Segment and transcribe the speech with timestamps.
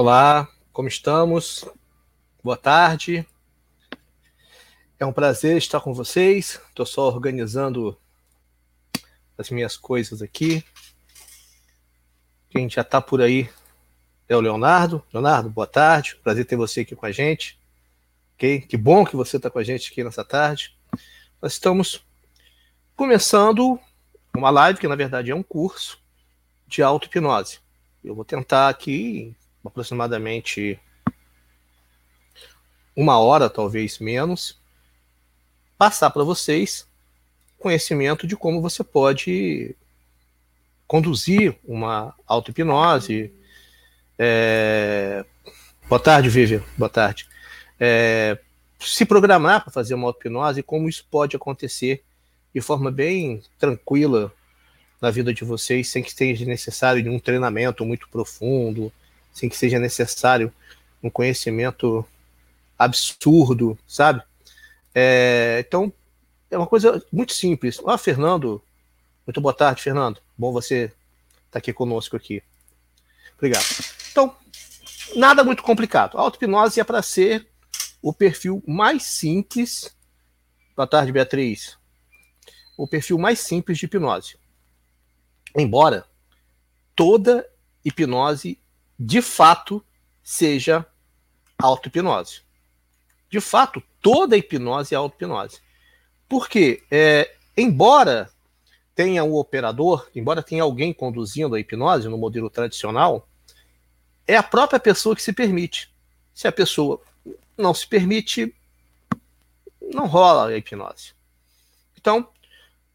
[0.00, 1.64] Olá, como estamos?
[2.40, 3.26] Boa tarde.
[4.96, 6.60] É um prazer estar com vocês.
[6.68, 7.98] Estou só organizando
[9.36, 10.64] as minhas coisas aqui.
[12.48, 13.50] Quem já está por aí
[14.28, 15.02] é o Leonardo.
[15.12, 16.14] Leonardo, boa tarde.
[16.22, 17.58] Prazer ter você aqui com a gente.
[18.36, 18.60] Ok?
[18.60, 20.78] Que bom que você está com a gente aqui nessa tarde.
[21.42, 22.06] Nós estamos
[22.94, 23.76] começando
[24.32, 26.00] uma live, que na verdade é um curso
[26.68, 27.58] de auto-hipnose.
[28.04, 29.34] Eu vou tentar aqui,
[29.68, 30.78] aproximadamente
[32.96, 34.58] uma hora, talvez menos,
[35.78, 36.88] passar para vocês
[37.58, 39.76] conhecimento de como você pode
[40.86, 43.32] conduzir uma auto-hipnose.
[44.18, 45.24] É...
[45.88, 46.62] Boa tarde, Vivian.
[46.76, 47.28] Boa tarde.
[47.78, 48.38] É...
[48.80, 52.02] Se programar para fazer uma auto-hipnose como isso pode acontecer
[52.54, 54.32] de forma bem tranquila
[55.00, 58.92] na vida de vocês, sem que seja necessário um treinamento muito profundo,
[59.38, 60.52] sem que seja necessário
[61.02, 62.04] um conhecimento
[62.76, 64.22] absurdo, sabe?
[64.94, 65.92] É, então,
[66.50, 67.80] é uma coisa muito simples.
[67.86, 68.60] Ah, Fernando,
[69.26, 70.20] muito boa tarde, Fernando.
[70.36, 70.94] Bom você estar
[71.52, 72.42] tá aqui conosco aqui.
[73.36, 73.64] Obrigado.
[74.10, 74.36] Então,
[75.14, 76.18] nada muito complicado.
[76.18, 77.46] A auto-hipnose é para ser
[78.02, 79.94] o perfil mais simples.
[80.76, 81.78] Boa tarde, Beatriz.
[82.76, 84.36] O perfil mais simples de hipnose.
[85.56, 86.04] Embora
[86.96, 87.48] toda
[87.84, 88.58] hipnose
[88.98, 89.84] de fato
[90.22, 90.84] seja
[91.56, 92.42] auto-hipnose.
[93.30, 95.60] De fato, toda hipnose é auto-hipnose.
[96.28, 98.30] Porque, é, embora
[98.94, 103.28] tenha um operador, embora tenha alguém conduzindo a hipnose no modelo tradicional,
[104.26, 105.90] é a própria pessoa que se permite.
[106.34, 107.00] Se a pessoa
[107.56, 108.54] não se permite,
[109.80, 111.12] não rola a hipnose.
[111.98, 112.28] Então,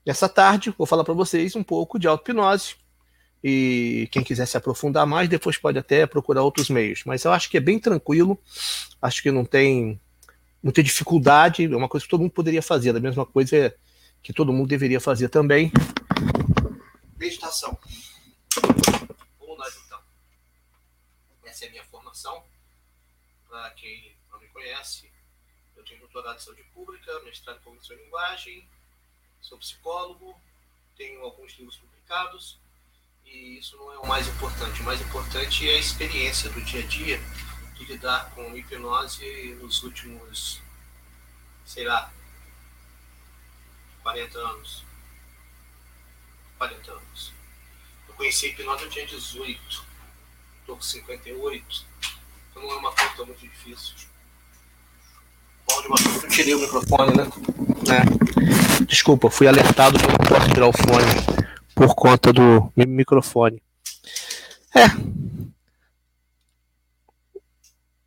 [0.05, 2.75] nessa tarde, vou falar para vocês um pouco de auto-hipnose.
[3.43, 7.03] E quem quiser se aprofundar mais, depois pode até procurar outros meios.
[7.05, 8.39] Mas eu acho que é bem tranquilo,
[9.01, 9.99] acho que não tem
[10.61, 13.75] muita dificuldade, é uma coisa que todo mundo poderia fazer, da mesma coisa
[14.21, 15.69] que todo mundo deveria fazer também.
[17.17, 17.77] Meditação.
[19.37, 19.99] Vamos lá então.
[21.43, 22.41] Essa é a minha formação.
[23.49, 25.11] Para quem não me conhece,
[25.75, 28.65] eu tenho doutorado em saúde pública, mestrado em cognição e linguagem,
[29.41, 30.33] sou psicólogo,
[30.95, 32.62] tenho alguns livros publicados
[33.25, 34.81] e isso não é o mais importante.
[34.81, 37.22] O mais importante é a experiência do dia a dia
[37.75, 40.61] de lidar com hipnose nos últimos,
[41.66, 42.12] sei lá,
[44.01, 44.83] 40 anos.
[46.57, 47.33] 40 anos.
[48.07, 49.85] Eu conheci a hipnose eu tinha 18,
[50.62, 51.85] estou com 58,
[52.51, 53.95] então não é uma conta muito difícil.
[55.67, 57.23] Eu tirei o microfone, né?
[57.89, 58.83] É.
[58.85, 61.32] Desculpa, fui alertado que eu não posso tirar o fone
[61.75, 63.61] por conta do microfone.
[64.75, 64.88] É,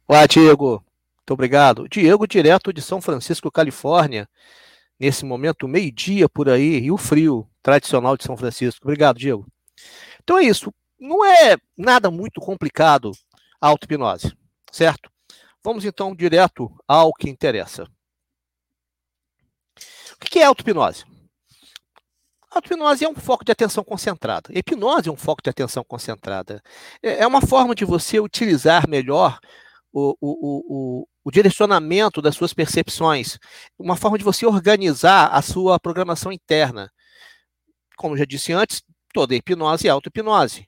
[0.09, 0.84] Olá, Diego.
[1.16, 1.88] Muito obrigado.
[1.88, 4.28] Diego, direto de São Francisco, Califórnia.
[5.00, 8.85] Nesse momento, meio-dia por aí, e o frio tradicional de São Francisco.
[8.85, 9.44] Obrigado, Diego.
[10.23, 10.73] Então é isso.
[10.99, 13.11] Não é nada muito complicado
[13.61, 14.32] a auto-hipnose,
[14.70, 15.11] certo?
[15.62, 17.82] Vamos então direto ao que interessa.
[20.14, 21.05] O que é auto-hipnose?
[22.56, 24.50] A é um foco de atenção concentrada.
[24.50, 26.62] Hipnose é um foco de atenção concentrada.
[27.03, 29.38] É, é uma forma de você utilizar melhor
[29.93, 33.38] o, o, o, o direcionamento das suas percepções,
[33.79, 36.91] uma forma de você organizar a sua programação interna.
[37.97, 38.82] Como já disse antes,
[39.12, 40.67] toda hipnose é auto-hipnose.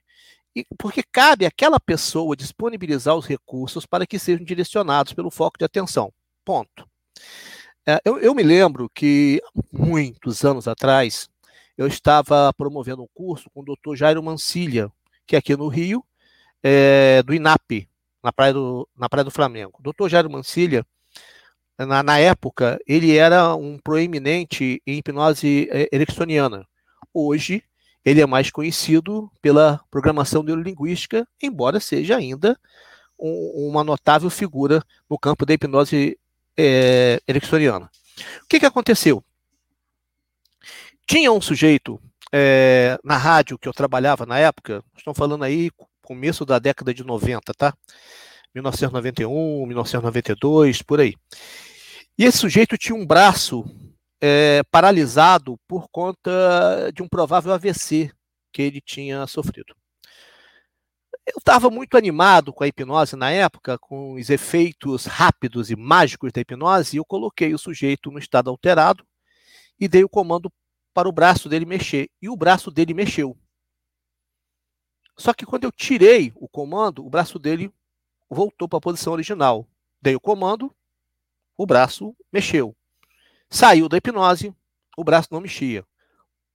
[0.77, 6.11] Porque cabe àquela pessoa disponibilizar os recursos para que sejam direcionados pelo foco de atenção.
[6.45, 6.87] Ponto.
[7.85, 11.27] É, eu, eu me lembro que, muitos anos atrás,
[11.79, 13.95] eu estava promovendo um curso com o Dr.
[13.95, 14.91] Jairo Mancilha,
[15.25, 16.03] que é aqui no Rio,
[16.61, 17.87] é, do INAP,
[18.21, 19.77] na Praia do, na praia do Flamengo.
[19.79, 20.85] O doutor Jairo Mancilha,
[21.77, 26.67] na, na, época, ele era um proeminente em hipnose eh, ericksoniana.
[27.13, 27.63] Hoje,
[28.03, 32.59] ele é mais conhecido pela programação neurolinguística, embora seja ainda
[33.17, 36.19] um, uma notável figura no campo da hipnose
[36.57, 37.89] é, ericksoniana.
[38.43, 39.23] O que, que aconteceu?
[41.09, 41.99] Tinha um sujeito
[42.31, 45.71] é, na rádio que eu trabalhava na época, estão falando aí
[46.03, 47.73] começo da década de 90, tá?
[48.53, 51.15] 1991, 1992, por aí.
[52.15, 53.65] E esse sujeito tinha um braço
[54.21, 58.11] é, paralisado por conta de um provável AVC
[58.53, 59.75] que ele tinha sofrido.
[61.25, 66.31] Eu estava muito animado com a hipnose na época, com os efeitos rápidos e mágicos
[66.31, 69.03] da hipnose, e eu coloquei o sujeito no estado alterado
[69.79, 70.51] e dei o comando
[70.93, 72.09] para o braço dele mexer.
[72.21, 73.37] E o braço dele mexeu.
[75.17, 77.73] Só que quando eu tirei o comando, o braço dele
[78.29, 79.67] voltou para a posição original.
[80.01, 80.73] Dei o comando,
[81.57, 82.73] o braço mexeu.
[83.49, 84.55] Saiu da hipnose,
[84.95, 85.85] o braço não mexia.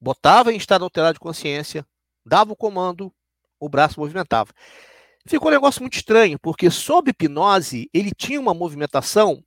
[0.00, 1.86] Botava em estado alterado de consciência,
[2.24, 3.12] dava o comando,
[3.60, 4.52] o braço movimentava.
[5.26, 9.44] Ficou um negócio muito estranho, porque sob hipnose ele tinha uma movimentação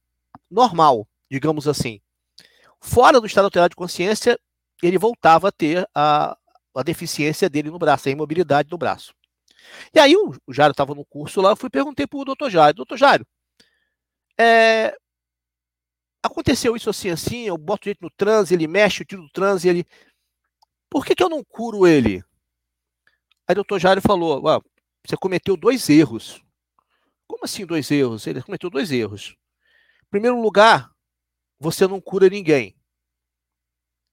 [0.50, 2.01] normal, digamos assim.
[2.80, 4.40] Fora do estado alterado de consciência,
[4.81, 6.38] ele voltava a ter a,
[6.75, 9.13] a deficiência dele no braço, a imobilidade do braço.
[9.94, 12.50] E aí o, o Jário estava no curso lá, eu fui perguntei para o doutor
[12.50, 13.27] Jário, doutor Jário,
[14.39, 14.95] é,
[16.21, 19.68] aconteceu isso assim, assim, eu boto ele no transe, ele mexe, eu tiro do transe,
[19.68, 19.85] ele...
[20.89, 22.23] Por que, que eu não curo ele?
[23.47, 24.41] Aí o doutor Jário falou,
[25.06, 26.41] você cometeu dois erros.
[27.27, 28.25] Como assim dois erros?
[28.25, 29.35] Ele cometeu dois erros.
[30.06, 30.91] Em primeiro lugar,
[31.59, 32.76] você não cura ninguém.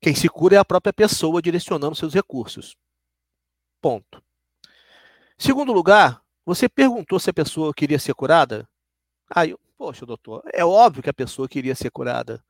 [0.05, 2.77] Quem se cura é a própria pessoa direcionando seus recursos.
[3.81, 4.23] Ponto.
[5.39, 8.69] Segundo lugar, você perguntou se a pessoa queria ser curada?
[9.35, 12.45] Aí, poxa, doutor, é óbvio que a pessoa queria ser curada.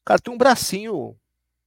[0.00, 1.16] O cara tem um bracinho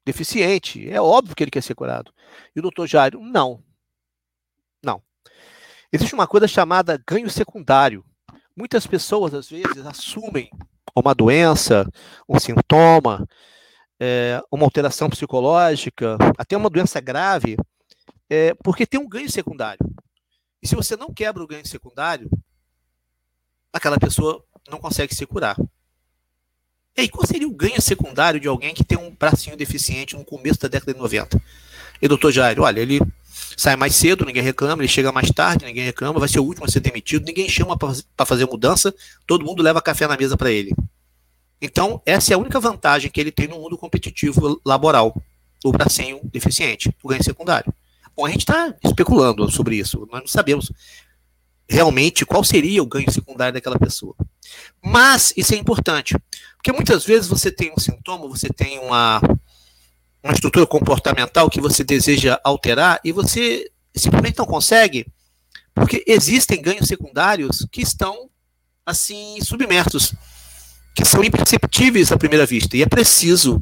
[0.06, 2.13] deficiente, é óbvio que ele quer ser curado.
[2.56, 3.62] E o doutor Jairo, não.
[4.81, 5.04] Não.
[5.92, 8.06] Existe uma coisa chamada ganho secundário.
[8.56, 10.50] Muitas pessoas, às vezes, assumem
[10.95, 11.86] uma doença,
[12.30, 13.28] um sintoma,
[14.00, 17.57] é, uma alteração psicológica, até uma doença grave,
[18.30, 19.86] é, porque tem um ganho secundário.
[20.62, 22.30] E se você não quebra o ganho secundário,
[23.72, 25.57] aquela pessoa não consegue se curar.
[26.95, 30.24] E aí, qual seria o ganho secundário de alguém que tem um bracinho deficiente no
[30.24, 31.42] começo da década de 90?
[32.01, 33.01] E doutor Jair, olha, ele
[33.57, 36.66] sai mais cedo, ninguém reclama, ele chega mais tarde, ninguém reclama, vai ser o último
[36.66, 38.94] a ser demitido, ninguém chama para fazer mudança,
[39.25, 40.72] todo mundo leva café na mesa para ele.
[41.65, 45.15] Então, essa é a única vantagem que ele tem no mundo competitivo laboral,
[45.63, 47.74] o bracinho deficiente, o ganho secundário.
[48.13, 50.69] Bom, a gente está especulando sobre isso, nós não sabemos
[51.69, 54.13] realmente qual seria o ganho secundário daquela pessoa.
[54.83, 56.18] Mas isso é importante,
[56.57, 59.21] porque muitas vezes você tem um sintoma, você tem uma,
[60.21, 65.07] uma estrutura comportamental que você deseja alterar e você simplesmente não consegue,
[65.74, 68.30] porque existem ganhos secundários que estão
[68.86, 70.13] assim submersos,
[70.95, 73.62] que são imperceptíveis à primeira vista, e é preciso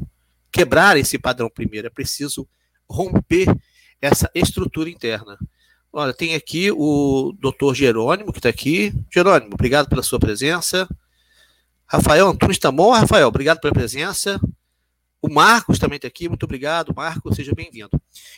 [0.50, 2.46] quebrar esse padrão primeiro, é preciso
[2.88, 3.46] romper
[4.00, 5.38] essa estrutura interna.
[5.92, 8.92] Olha, tem aqui o doutor Jerônimo, que está aqui.
[9.12, 10.88] Jerônimo, obrigado pela sua presença.
[11.86, 14.40] Rafael Antunes tá bom, Rafael, obrigado pela presença.
[15.22, 17.90] O Marcos também está aqui, muito obrigado, Marcos, seja bem-vindo.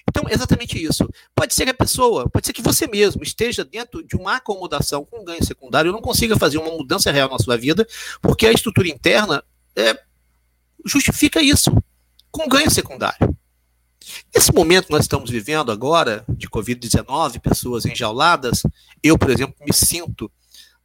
[0.07, 1.09] Então, exatamente isso.
[1.35, 5.03] Pode ser que a pessoa, pode ser que você mesmo esteja dentro de uma acomodação
[5.03, 7.89] com ganho secundário não consiga fazer uma mudança real na sua vida,
[8.21, 9.43] porque a estrutura interna
[9.75, 9.99] é,
[10.85, 11.75] justifica isso,
[12.31, 13.35] com ganho secundário.
[14.35, 18.63] Nesse momento que nós estamos vivendo agora, de Covid-19, pessoas enjauladas,
[19.03, 20.31] eu, por exemplo, me sinto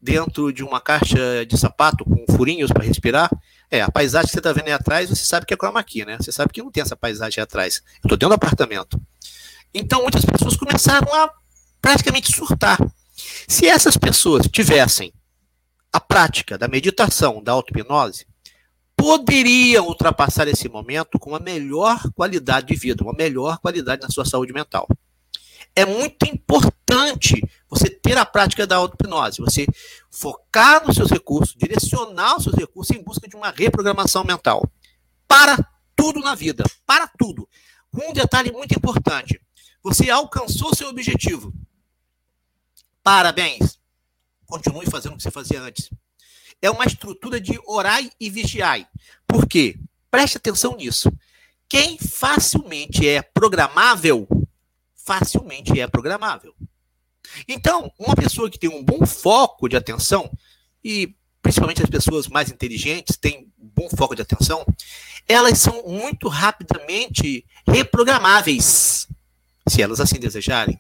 [0.02, 3.30] dentro de uma caixa de sapato com furinhos para respirar.
[3.72, 6.04] É, a paisagem que você está vendo aí atrás, você sabe que é chroma key,
[6.04, 6.18] né?
[6.20, 7.84] Você sabe que não tem essa paisagem atrás.
[7.96, 9.00] Eu estou dentro do apartamento.
[9.74, 11.32] Então, muitas pessoas começaram a
[11.82, 12.80] praticamente surtar.
[13.48, 15.14] Se essas pessoas tivessem
[15.94, 18.26] a prática da meditação, da auto-hipnose,
[18.96, 24.26] poderiam ultrapassar esse momento com uma melhor qualidade de vida, uma melhor qualidade na sua
[24.26, 24.88] saúde mental.
[25.76, 29.68] É muito importante você ter a prática da auto-hipnose, você
[30.10, 34.70] focar nos seus recursos, direcionar os seus recursos em busca de uma reprogramação mental.
[35.28, 35.58] Para
[35.96, 37.48] tudo na vida, para tudo.
[37.94, 39.40] Um detalhe muito importante:
[39.84, 41.54] você alcançou seu objetivo.
[43.04, 43.80] Parabéns.
[44.46, 45.90] Continue fazendo o que você fazia antes
[46.62, 48.88] é uma estrutura de orai e vigiai.
[49.26, 49.78] Por quê?
[50.12, 51.12] Preste atenção nisso.
[51.68, 54.28] Quem facilmente é programável,
[54.96, 56.54] facilmente é programável.
[57.48, 60.32] Então, uma pessoa que tem um bom foco de atenção,
[60.84, 64.66] e principalmente as pessoas mais inteligentes têm um bom foco de atenção,
[65.28, 69.08] elas são muito rapidamente reprogramáveis,
[69.68, 70.80] se elas assim desejarem.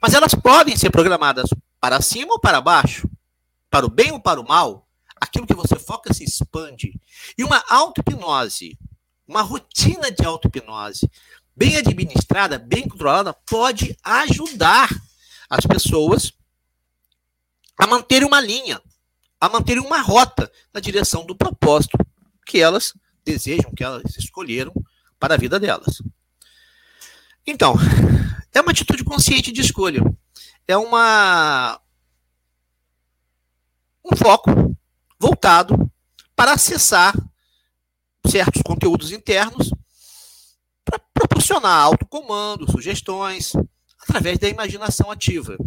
[0.00, 1.50] Mas elas podem ser programadas
[1.80, 3.08] para cima ou para baixo,
[3.70, 4.88] para o bem ou para o mal,
[5.20, 6.98] aquilo que você foca se expande.
[7.36, 8.78] E uma auto-hipnose,
[9.26, 11.10] uma rotina de auto-hipnose,
[11.56, 14.88] bem administrada, bem controlada, pode ajudar
[15.48, 16.32] as pessoas
[17.78, 18.80] a manterem uma linha,
[19.40, 21.96] a manterem uma rota na direção do propósito
[22.44, 22.92] que elas
[23.24, 24.72] desejam, que elas escolheram
[25.18, 26.02] para a vida delas.
[27.46, 27.74] Então,
[28.52, 30.02] é uma atitude consciente de escolha.
[30.66, 31.80] É uma
[34.04, 34.76] um foco
[35.18, 35.90] voltado
[36.34, 37.14] para acessar
[38.26, 39.70] certos conteúdos internos
[40.84, 43.52] para proporcionar autocomando, sugestões,
[44.08, 45.58] através da imaginação ativa.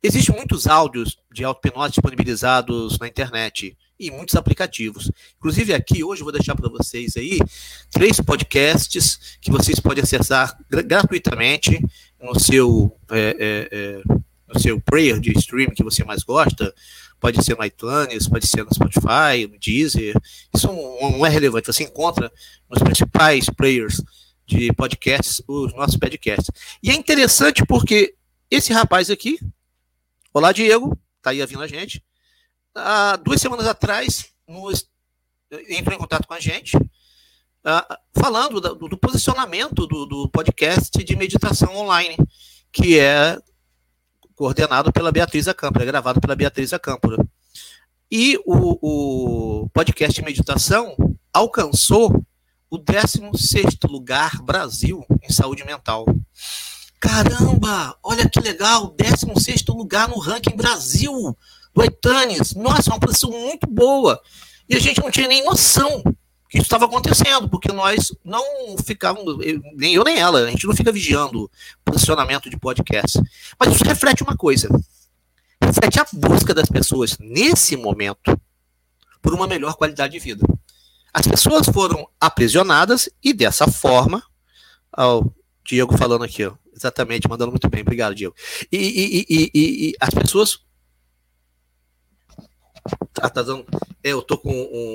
[0.00, 5.10] Existem muitos áudios de auto-hipnose disponibilizados na internet e muitos aplicativos.
[5.38, 7.38] Inclusive aqui hoje eu vou deixar para vocês aí
[7.90, 11.80] três podcasts que vocês podem acessar gratuitamente
[12.22, 14.02] no seu é, é, é,
[14.46, 16.72] no seu player de streaming que você mais gosta.
[17.18, 20.14] Pode ser no iTunes, pode ser no Spotify, no Deezer.
[20.54, 21.66] Isso não é relevante.
[21.66, 22.30] Você encontra
[22.70, 24.00] nos principais players
[24.48, 26.50] de podcasts os nossos podcasts.
[26.82, 28.14] E é interessante porque
[28.50, 29.38] esse rapaz aqui,
[30.32, 32.02] olá Diego, tá aí vindo a gente
[32.74, 34.88] há duas semanas atrás, nos,
[35.68, 41.16] entrou em contato com a gente, uh, falando do, do posicionamento do, do, podcast de
[41.16, 42.16] meditação online,
[42.72, 43.36] que é
[44.34, 47.16] coordenado pela Beatriz Acâmpora, é gravado pela Beatriz Acâmpora.
[48.10, 50.96] E o, o podcast de meditação
[51.32, 52.24] alcançou
[52.70, 56.06] o 16 lugar Brasil em saúde mental.
[57.00, 61.36] Caramba, olha que legal, 16 lugar no ranking Brasil
[61.74, 62.54] do Aitanes.
[62.54, 64.20] Nossa, uma posição muito boa.
[64.68, 66.02] E a gente não tinha nem noção
[66.48, 68.42] que isso estava acontecendo, porque nós não
[68.84, 69.38] ficávamos,
[69.74, 71.50] nem eu nem ela, a gente não fica vigiando
[71.84, 73.20] posicionamento de podcast.
[73.58, 74.68] Mas isso reflete uma coisa:
[75.62, 78.38] reflete a busca das pessoas nesse momento
[79.22, 80.44] por uma melhor qualidade de vida.
[81.12, 84.22] As pessoas foram aprisionadas e dessa forma,
[84.96, 85.30] o
[85.64, 88.34] Diego falando aqui, ó, exatamente, mandando muito bem, obrigado, Diego.
[88.70, 90.60] E, e, e, e as pessoas
[93.12, 93.66] Tá, tá dando...
[94.02, 94.50] É, eu tô com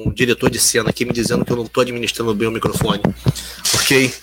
[0.08, 3.02] um diretor de cena aqui me dizendo que eu não tô administrando bem o microfone.
[3.76, 4.14] Ok?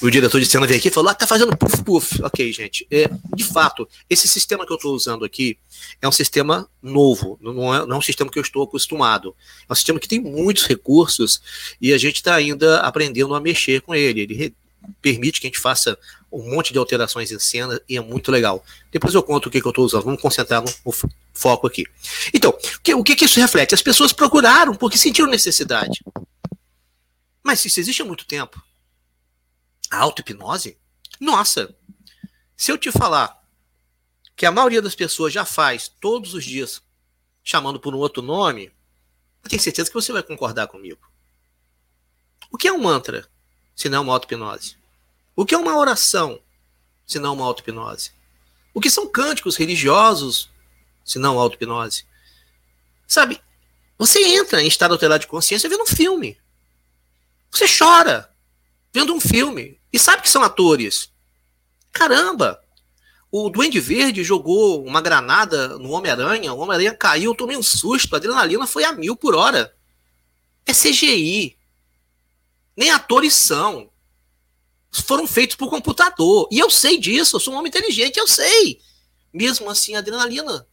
[0.00, 2.22] O diretor de cena veio aqui e falou: ah, tá fazendo puff puff.
[2.22, 2.86] Ok, gente.
[2.90, 5.58] É, de fato, esse sistema que eu estou usando aqui
[6.00, 9.34] é um sistema novo, não é, não é um sistema que eu estou acostumado.
[9.68, 11.40] É um sistema que tem muitos recursos
[11.80, 14.20] e a gente está ainda aprendendo a mexer com ele.
[14.20, 14.54] Ele
[15.02, 15.98] permite que a gente faça
[16.30, 18.64] um monte de alterações em cena e é muito legal.
[18.92, 20.04] Depois eu conto o que, que eu estou usando.
[20.04, 20.94] Vamos concentrar no, no,
[21.32, 21.84] foco aqui.
[22.32, 23.74] Então, o que, o que, que isso reflete?
[23.74, 26.02] As pessoas procuraram porque sentiram necessidade.
[27.42, 28.62] Mas isso existe há muito tempo.
[29.90, 30.78] A auto-hipnose?
[31.20, 31.74] Nossa!
[32.56, 33.42] Se eu te falar
[34.36, 36.82] que a maioria das pessoas já faz todos os dias
[37.42, 38.72] chamando por um outro nome,
[39.42, 41.00] eu tenho certeza que você vai concordar comigo.
[42.50, 43.28] O que é um mantra,
[43.74, 44.76] se não uma auto-hipnose?
[45.34, 46.40] O que é uma oração,
[47.06, 48.12] se não uma auto-hipnose?
[48.74, 50.50] O que são cânticos religiosos,
[51.04, 52.04] se não auto-hipnose?
[53.06, 53.40] Sabe,
[53.96, 56.38] você entra em estado alterado de consciência vendo um filme.
[57.50, 58.30] Você chora
[58.92, 61.12] vendo um filme e sabe que são atores.
[61.92, 62.60] Caramba!
[63.30, 68.16] O Duende Verde jogou uma granada no Homem-Aranha, o Homem-Aranha caiu, tomei um susto, a
[68.16, 69.74] adrenalina foi a mil por hora.
[70.64, 71.56] É CGI.
[72.76, 73.90] Nem atores são
[74.90, 76.48] foram feitos por computador.
[76.50, 78.80] E eu sei disso, eu sou um homem inteligente, eu sei.
[79.32, 80.66] Mesmo assim, a adrenalina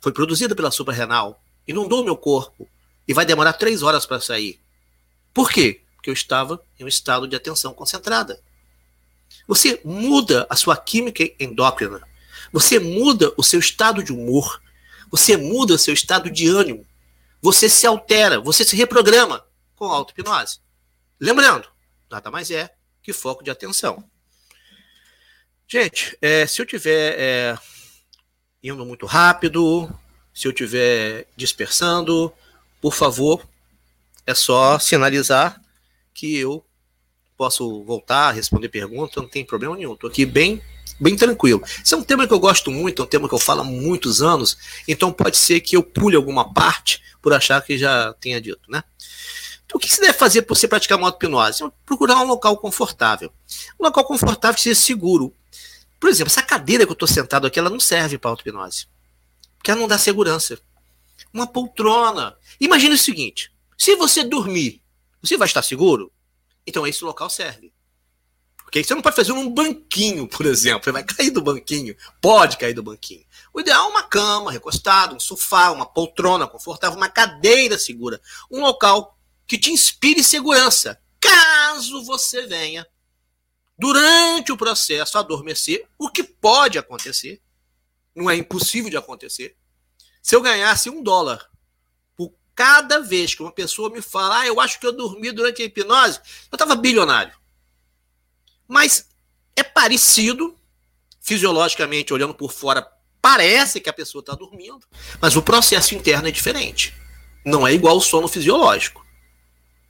[0.00, 2.68] foi produzida pela suprarrenal, inundou meu corpo
[3.06, 4.60] e vai demorar três horas para sair.
[5.32, 5.83] Por quê?
[6.04, 8.38] Porque eu estava em um estado de atenção concentrada.
[9.48, 12.06] Você muda a sua química endócrina.
[12.52, 14.60] Você muda o seu estado de humor.
[15.10, 16.86] Você muda o seu estado de ânimo.
[17.40, 19.46] Você se altera, você se reprograma
[19.76, 20.58] com auto-hipnose.
[21.18, 21.66] Lembrando,
[22.10, 24.04] nada mais é que foco de atenção.
[25.66, 27.58] Gente, é, se eu tiver é,
[28.62, 29.90] indo muito rápido,
[30.34, 32.30] se eu tiver dispersando,
[32.78, 33.48] por favor,
[34.26, 35.63] é só sinalizar
[36.14, 36.64] que eu
[37.36, 39.94] posso voltar, responder pergunta, não tem problema nenhum.
[39.94, 40.62] Estou aqui bem,
[41.00, 41.60] bem tranquilo.
[41.84, 43.64] Esse é um tema que eu gosto muito, é um tema que eu falo há
[43.64, 44.56] muitos anos,
[44.86, 48.84] então pode ser que eu pule alguma parte por achar que já tenha dito, né?
[49.66, 51.64] Então, o que você deve fazer para você praticar uma auto-hipnose?
[51.84, 53.32] Procurar um local confortável.
[53.80, 55.34] Um local confortável que seja seguro.
[55.98, 58.86] Por exemplo, essa cadeira que eu estou sentado aqui, ela não serve para auto-hipnose.
[59.56, 60.58] Porque ela não dá segurança.
[61.32, 62.36] Uma poltrona.
[62.60, 64.83] Imagine o seguinte: se você dormir,
[65.26, 66.12] você vai estar seguro?
[66.66, 67.72] Então esse local serve.
[68.66, 68.82] Okay?
[68.82, 70.84] Você não pode fazer um banquinho, por exemplo.
[70.84, 71.96] Você vai cair do banquinho.
[72.20, 73.24] Pode cair do banquinho.
[73.52, 78.20] O ideal é uma cama, recostado, um sofá, uma poltrona confortável, uma cadeira segura.
[78.50, 82.86] Um local que te inspire segurança, caso você venha,
[83.78, 87.40] durante o processo, adormecer, o que pode acontecer,
[88.14, 89.56] não é impossível de acontecer.
[90.22, 91.50] Se eu ganhasse um dólar
[92.54, 95.64] cada vez que uma pessoa me fala, ah, eu acho que eu dormi durante a
[95.64, 96.20] hipnose,
[96.50, 97.34] eu estava bilionário.
[98.68, 99.08] Mas
[99.56, 100.56] é parecido,
[101.20, 102.86] fisiologicamente, olhando por fora,
[103.20, 104.86] parece que a pessoa está dormindo,
[105.20, 106.94] mas o processo interno é diferente.
[107.44, 109.04] Não é igual ao sono fisiológico.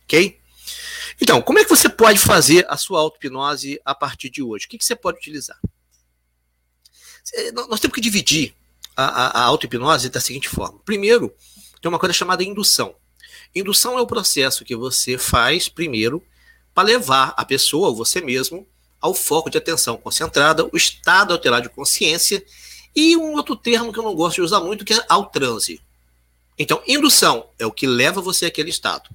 [0.04, 0.40] Ok?
[1.21, 4.66] Então, como é que você pode fazer a sua auto-hipnose a partir de hoje?
[4.66, 5.59] O que, que você pode utilizar?
[7.68, 8.54] Nós temos que dividir
[8.97, 10.78] a, a, a auto-hipnose da seguinte forma.
[10.85, 11.35] Primeiro,
[11.85, 12.95] tem uma coisa chamada indução.
[13.55, 16.25] Indução é o processo que você faz primeiro
[16.73, 18.67] para levar a pessoa, ou você mesmo,
[18.99, 22.43] ao foco de atenção concentrada, o estado alterado de consciência
[22.97, 25.79] e um outro termo que eu não gosto de usar muito, que é ao transe.
[26.59, 29.11] Então, indução é o que leva você àquele estado.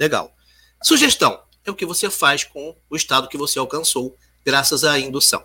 [0.00, 0.34] Legal.
[0.82, 5.44] Sugestão é o que você faz com o estado que você alcançou graças à indução.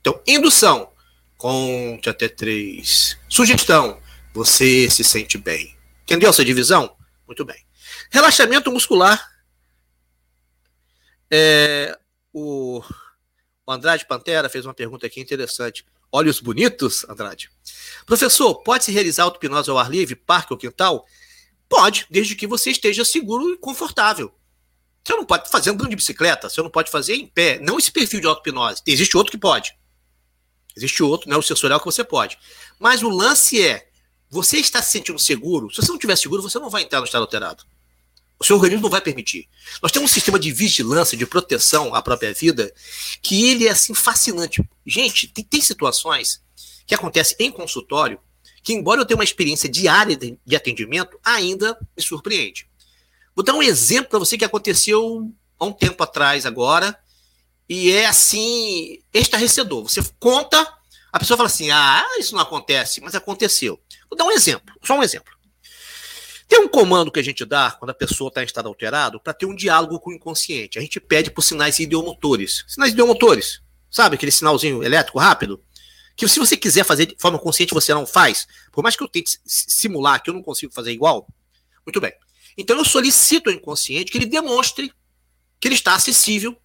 [0.00, 0.90] Então, indução,
[1.38, 3.16] conte até três.
[3.28, 4.02] Sugestão,
[4.34, 5.78] você se sente bem.
[6.10, 6.96] Entendeu essa divisão?
[7.24, 7.64] Muito bem.
[8.10, 9.30] Relaxamento muscular.
[11.30, 11.96] É,
[12.32, 12.82] o,
[13.64, 15.86] o Andrade Pantera fez uma pergunta aqui interessante.
[16.10, 17.48] Olhos bonitos, Andrade?
[18.04, 21.06] Professor, pode-se realizar auto-hipnose ao ar livre, parque ou quintal?
[21.68, 24.34] Pode, desde que você esteja seguro e confortável.
[25.04, 27.60] Você não pode fazer andando de bicicleta, você não pode fazer em pé.
[27.60, 28.82] Não esse perfil de auto-hipnose.
[28.84, 29.78] Existe outro que pode.
[30.76, 32.36] Existe outro, né, o sensorial que você pode.
[32.80, 33.89] Mas o lance é,
[34.30, 35.70] você está se sentindo seguro?
[35.70, 37.64] Se você não estiver seguro, você não vai entrar no estado alterado.
[38.38, 39.48] O seu organismo não vai permitir.
[39.82, 42.72] Nós temos um sistema de vigilância, de proteção à própria vida,
[43.20, 44.62] que ele é assim fascinante.
[44.86, 46.40] Gente, tem, tem situações
[46.86, 48.18] que acontecem em consultório
[48.62, 52.66] que, embora eu tenha uma experiência diária de, atendimento, ainda me surpreende.
[53.34, 56.98] Vou dar um exemplo para você que aconteceu há um tempo atrás agora,
[57.68, 59.82] e é assim, estarrecedor.
[59.84, 60.66] Você conta,
[61.12, 63.80] a pessoa fala assim: ah, isso não acontece, mas aconteceu.
[64.08, 65.32] Vou dar um exemplo, só um exemplo.
[66.48, 69.32] Tem um comando que a gente dá quando a pessoa está em estado alterado para
[69.32, 70.78] ter um diálogo com o inconsciente.
[70.78, 72.64] A gente pede por sinais ideomotores.
[72.66, 73.62] Sinais ideomotores.
[73.88, 75.62] Sabe aquele sinalzinho elétrico rápido?
[76.16, 78.48] Que se você quiser fazer de forma consciente, você não faz.
[78.72, 81.28] Por mais que eu tente simular que eu não consigo fazer igual.
[81.86, 82.12] Muito bem.
[82.58, 84.92] Então eu solicito ao inconsciente que ele demonstre
[85.60, 86.56] que ele está acessível,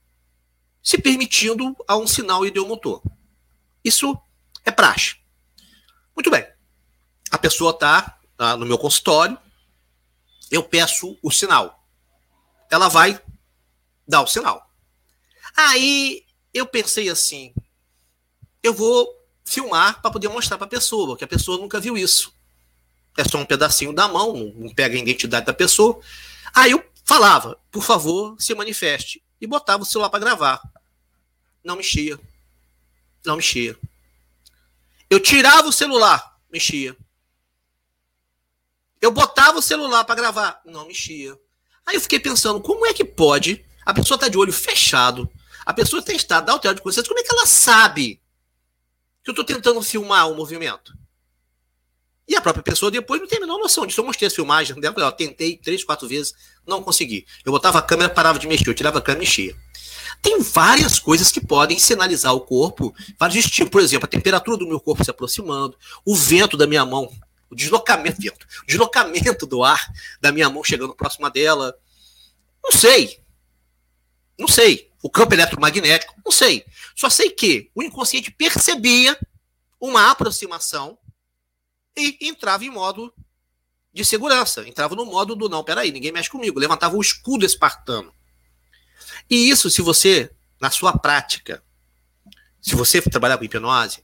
[0.81, 3.03] se permitindo a um sinal ideomotor.
[3.83, 4.17] Isso
[4.65, 5.17] é praxe.
[6.15, 6.45] Muito bem.
[7.31, 9.37] A pessoa está tá no meu consultório,
[10.51, 11.83] eu peço o sinal.
[12.69, 13.21] Ela vai
[14.07, 14.69] dar o sinal.
[15.55, 17.53] Aí eu pensei assim:
[18.61, 19.07] eu vou
[19.43, 22.33] filmar para poder mostrar para a pessoa, porque a pessoa nunca viu isso.
[23.17, 25.99] É só um pedacinho da mão, não pega a identidade da pessoa.
[26.53, 29.23] Aí eu falava: por favor, se manifeste.
[29.39, 30.61] E botava o celular para gravar.
[31.63, 32.19] Não mexia.
[33.25, 33.77] Não mexia.
[35.09, 36.95] Eu tirava o celular, mexia.
[39.01, 41.37] Eu botava o celular para gravar, não mexia.
[41.85, 45.29] Aí eu fiquei pensando, como é que pode a pessoa tá de olho fechado,
[45.63, 48.19] a pessoa tem estado alterado de consciência, como é que ela sabe
[49.23, 50.97] que eu estou tentando filmar o movimento?
[52.27, 54.01] E a própria pessoa depois não tem a menor noção disso.
[54.01, 56.33] Eu mostrei as filmagens dela, eu tentei três, quatro vezes,
[56.65, 57.27] não consegui.
[57.45, 59.55] Eu botava a câmera, parava de mexer, eu tirava a câmera e mexia.
[60.25, 63.71] Tem várias coisas que podem sinalizar o corpo, vários estímulos.
[63.71, 67.07] Por exemplo, a temperatura do meu corpo se aproximando, o vento da minha mão
[67.47, 69.79] o deslocamento, vento, o deslocamento do ar
[70.19, 71.77] da minha mão chegando próxima dela.
[72.63, 73.23] Não sei.
[74.35, 74.91] Não sei.
[75.03, 76.65] O campo eletromagnético, não sei.
[76.95, 79.15] Só sei que o inconsciente percebia
[79.79, 80.97] uma aproximação
[81.95, 83.13] e entrava em modo
[83.93, 84.67] de segurança.
[84.67, 86.59] Entrava no modo do não, peraí, ninguém mexe comigo.
[86.59, 88.11] Levantava o escudo espartano.
[89.29, 91.63] E isso, se você, na sua prática,
[92.61, 94.03] se você trabalhar com hipnose,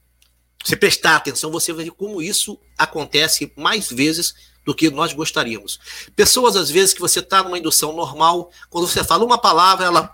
[0.63, 5.79] você prestar atenção, você ver como isso acontece mais vezes do que nós gostaríamos.
[6.15, 10.13] Pessoas, às vezes, que você está numa indução normal, quando você fala uma palavra, ela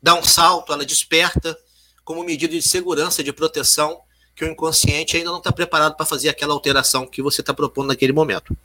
[0.00, 1.58] dá um salto, ela desperta
[2.04, 4.00] como medida de segurança, de proteção,
[4.34, 7.88] que o inconsciente ainda não está preparado para fazer aquela alteração que você está propondo
[7.88, 8.56] naquele momento.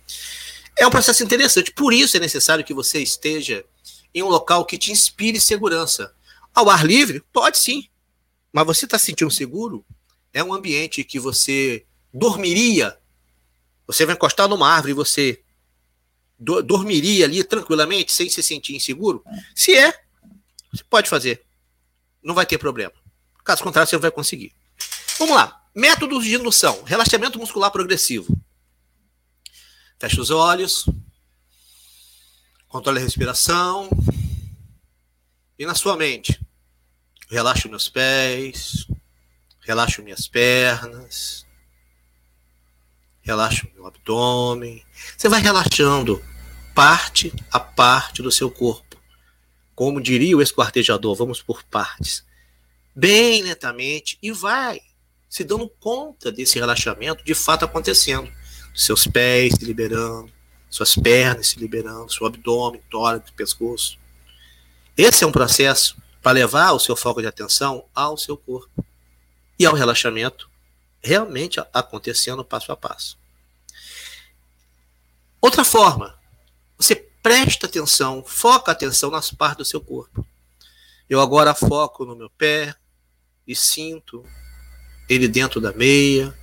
[0.77, 3.65] É um processo interessante, por isso é necessário que você esteja
[4.13, 6.13] em um local que te inspire segurança.
[6.53, 7.23] Ao ar livre?
[7.31, 7.87] Pode sim.
[8.51, 9.83] Mas você está se sentindo seguro?
[10.33, 12.97] é um ambiente que você dormiria.
[13.85, 15.41] Você vai encostar numa árvore e você
[16.39, 19.23] do, dormiria ali tranquilamente, sem se sentir inseguro?
[19.55, 19.93] Se é,
[20.71, 21.45] você pode fazer.
[22.23, 22.93] Não vai ter problema.
[23.43, 24.51] Caso contrário, você não vai conseguir.
[25.19, 25.61] Vamos lá.
[25.75, 26.81] Métodos de indução.
[26.83, 28.35] Relaxamento muscular progressivo.
[29.99, 30.85] Feche os olhos.
[32.73, 33.87] Controle a respiração.
[35.59, 36.41] E na sua mente,
[37.29, 38.87] relaxe meus pés,
[39.65, 41.45] Relaxo minhas pernas.
[43.21, 44.83] Relaxo meu abdômen.
[45.17, 46.21] Você vai relaxando
[46.75, 49.01] parte a parte do seu corpo.
[49.73, 52.25] Como diria o esquartejador, vamos por partes.
[52.93, 54.81] Bem lentamente e vai
[55.29, 58.29] se dando conta desse relaxamento de fato acontecendo.
[58.75, 60.31] Seus pés se liberando,
[60.73, 63.99] suas pernas se liberando, seu abdômen, tórax, pescoço.
[64.97, 68.83] Esse é um processo para levar o seu foco de atenção ao seu corpo
[69.59, 70.49] e ao relaxamento
[70.99, 73.19] realmente acontecendo passo a passo.
[75.39, 76.17] Outra forma,
[76.75, 80.25] você presta atenção, foca a atenção nas partes do seu corpo.
[81.07, 82.73] Eu agora foco no meu pé
[83.47, 84.25] e sinto
[85.07, 86.35] ele dentro da meia,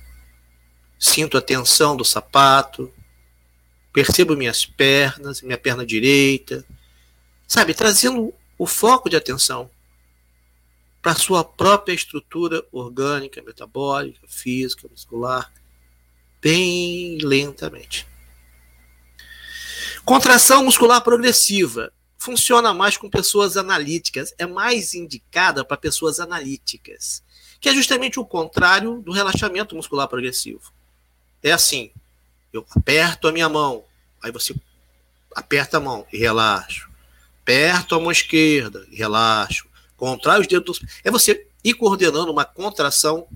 [0.97, 2.93] sinto a tensão do sapato,
[3.91, 6.65] percebo minhas pernas, minha perna direita,
[7.47, 9.69] sabe, trazendo o foco de atenção
[11.01, 15.51] para sua própria estrutura orgânica, metabólica, física, muscular,
[16.39, 18.07] bem lentamente.
[20.05, 27.23] Contração muscular progressiva funciona mais com pessoas analíticas, é mais indicada para pessoas analíticas,
[27.59, 30.71] que é justamente o contrário do relaxamento muscular progressivo.
[31.41, 31.91] É assim,
[32.53, 33.83] eu aperto a minha mão,
[34.21, 34.53] aí você
[35.35, 36.89] aperta a mão e relaxo.
[37.41, 39.67] Aperto a mão esquerda e relaxo.
[39.97, 40.81] Contrai os dedos.
[41.03, 43.27] É você ir coordenando uma contração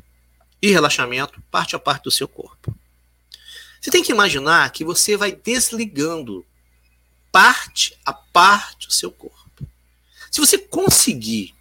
[0.62, 2.76] e relaxamento parte a parte do seu corpo.
[3.80, 6.46] Você tem que imaginar que você vai desligando
[7.32, 9.68] parte a parte do seu corpo.
[10.32, 11.54] Se você conseguir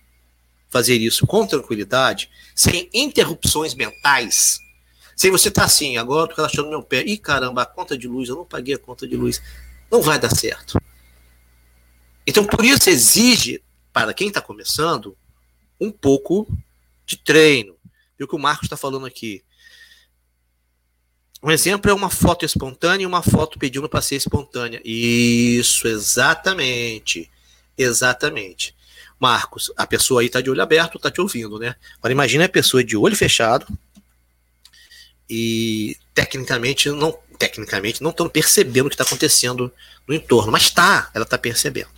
[0.70, 4.58] fazer isso com tranquilidade, sem interrupções mentais,
[5.16, 8.08] se você tá assim, agora eu tô relaxando meu pé, e caramba, a conta de
[8.08, 9.40] luz, eu não paguei a conta de luz,
[9.90, 10.78] não vai dar certo.
[12.26, 15.16] Então, por isso exige, para quem está começando,
[15.80, 16.48] um pouco
[17.06, 17.76] de treino.
[18.18, 19.42] E o que o Marcos está falando aqui.
[21.42, 24.80] Um exemplo é uma foto espontânea e uma foto pedindo para ser espontânea.
[24.84, 27.30] Isso, exatamente.
[27.76, 28.74] Exatamente.
[29.20, 31.76] Marcos, a pessoa aí está de olho aberto, está te ouvindo, né?
[31.98, 33.66] Agora imagine a pessoa de olho fechado,
[35.28, 39.72] e tecnicamente não tecnicamente não estão percebendo o que está acontecendo
[40.06, 41.88] no entorno, mas está, ela está percebendo.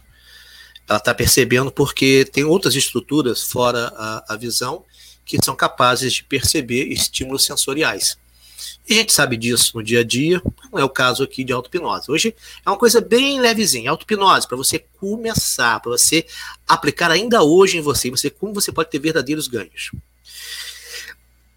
[0.89, 4.85] Ela está percebendo porque tem outras estruturas fora a, a visão
[5.25, 8.17] que são capazes de perceber estímulos sensoriais.
[8.89, 10.41] E a gente sabe disso no dia a dia,
[10.73, 12.11] não é o caso aqui de auto-hipnose.
[12.11, 12.35] Hoje
[12.65, 16.25] é uma coisa bem levezinha, auto-hipnose, para você começar, para você
[16.67, 19.91] aplicar ainda hoje em você, você como você pode ter verdadeiros ganhos.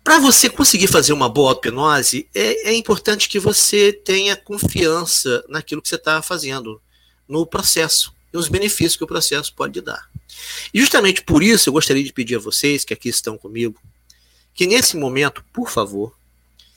[0.03, 5.81] Para você conseguir fazer uma boa hipnose, é, é importante que você tenha confiança naquilo
[5.81, 6.81] que você está fazendo,
[7.27, 10.09] no processo, e os benefícios que o processo pode dar.
[10.73, 13.79] E justamente por isso eu gostaria de pedir a vocês que aqui estão comigo,
[14.53, 16.15] que nesse momento, por favor,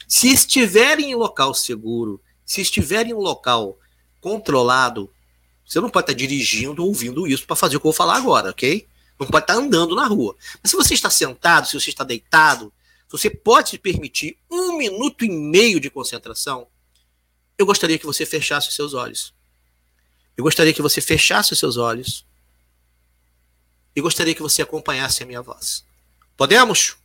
[0.06, 3.78] se estiverem em local seguro, se estiverem em um local
[4.20, 5.10] controlado,
[5.66, 8.16] você não pode estar dirigindo ou ouvindo isso para fazer o que eu vou falar
[8.16, 8.86] agora, ok?
[9.18, 10.36] Não pode estar andando na rua.
[10.62, 12.72] Mas se você está sentado, se você está deitado,
[13.12, 16.66] você pode se permitir um minuto e meio de concentração,
[17.58, 19.34] eu gostaria que você fechasse os seus olhos.
[20.36, 22.26] Eu gostaria que você fechasse os seus olhos.
[23.94, 25.84] E gostaria que você acompanhasse a minha voz.
[26.36, 26.96] Podemos?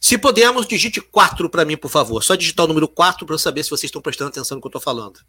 [0.00, 2.22] Se podemos, digite 4 para mim, por favor.
[2.22, 4.66] Só digitar o número 4 para eu saber se vocês estão prestando atenção no que
[4.66, 5.20] eu estou falando.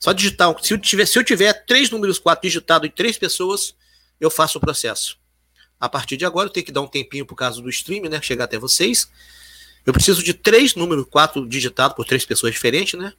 [0.00, 0.52] Só digitar.
[0.62, 3.74] Se eu, tiver, se eu tiver três números 4 digitados em três pessoas,
[4.20, 5.18] eu faço o processo.
[5.80, 8.20] A partir de agora, eu tenho que dar um tempinho por causa do stream, né?
[8.22, 9.10] Chegar até vocês.
[9.84, 13.12] Eu preciso de três números, quatro digitados por três pessoas diferentes, né?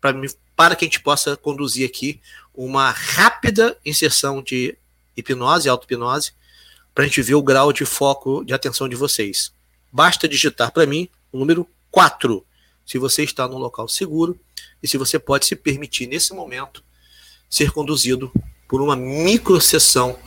[0.00, 0.14] Pra,
[0.54, 2.20] para que a gente possa conduzir aqui
[2.54, 4.76] uma rápida inserção de
[5.16, 6.32] hipnose, auto-hipnose,
[6.94, 9.52] para a gente ver o grau de foco de atenção de vocês.
[9.90, 12.44] Basta digitar para mim o número 4,
[12.84, 14.38] se você está num local seguro
[14.82, 16.84] e se você pode se permitir, nesse momento,
[17.50, 18.30] ser conduzido
[18.68, 20.18] por uma micro sessão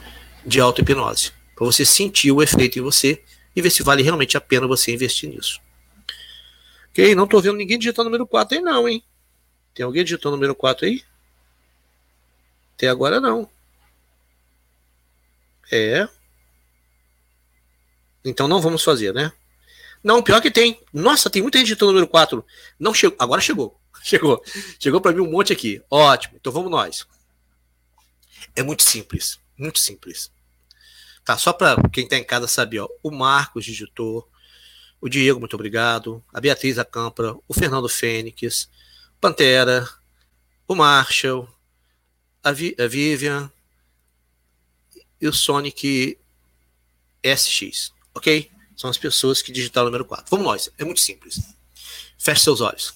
[0.45, 3.21] de auto-hipnose, para você sentir o efeito em você
[3.53, 5.59] e ver se vale realmente a pena você investir nisso.
[6.89, 7.13] Ok?
[7.13, 9.03] Não tô vendo ninguém digitar número 4 aí, não, hein?
[9.73, 11.03] Tem alguém digitando número 4 aí?
[12.75, 13.49] Até agora não.
[15.69, 16.07] É.
[18.23, 19.33] Então não vamos fazer, né?
[20.01, 20.79] Não, pior que tem.
[20.93, 22.45] Nossa, tem muita gente digitando número 4.
[22.79, 23.17] Não chegou.
[23.19, 23.77] Agora chegou.
[24.01, 24.41] Chegou.
[24.79, 25.83] Chegou para mim um monte aqui.
[25.91, 26.37] Ótimo.
[26.39, 27.05] Então vamos nós.
[28.55, 29.37] É muito simples.
[29.57, 30.31] Muito simples.
[31.29, 32.89] Tá, só para quem tá em casa saber, ó.
[33.03, 34.27] O Marcos digitou
[34.99, 38.67] o Diego, muito obrigado, a Beatriz Acâmpora, o Fernando Fênix,
[39.21, 39.87] Pantera,
[40.67, 41.47] o Marshall,
[42.43, 43.51] a, Vi a Vivian
[45.21, 46.17] e o Sonic
[47.23, 48.49] SX, ok?
[48.75, 50.25] São as pessoas que digitaram o número 4.
[50.31, 51.39] Vamos nós, é muito simples.
[52.17, 52.95] Feche seus olhos.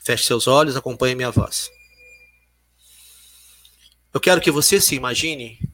[0.00, 1.70] Feche seus olhos, acompanhe minha voz.
[4.12, 5.72] Eu quero que você se imagine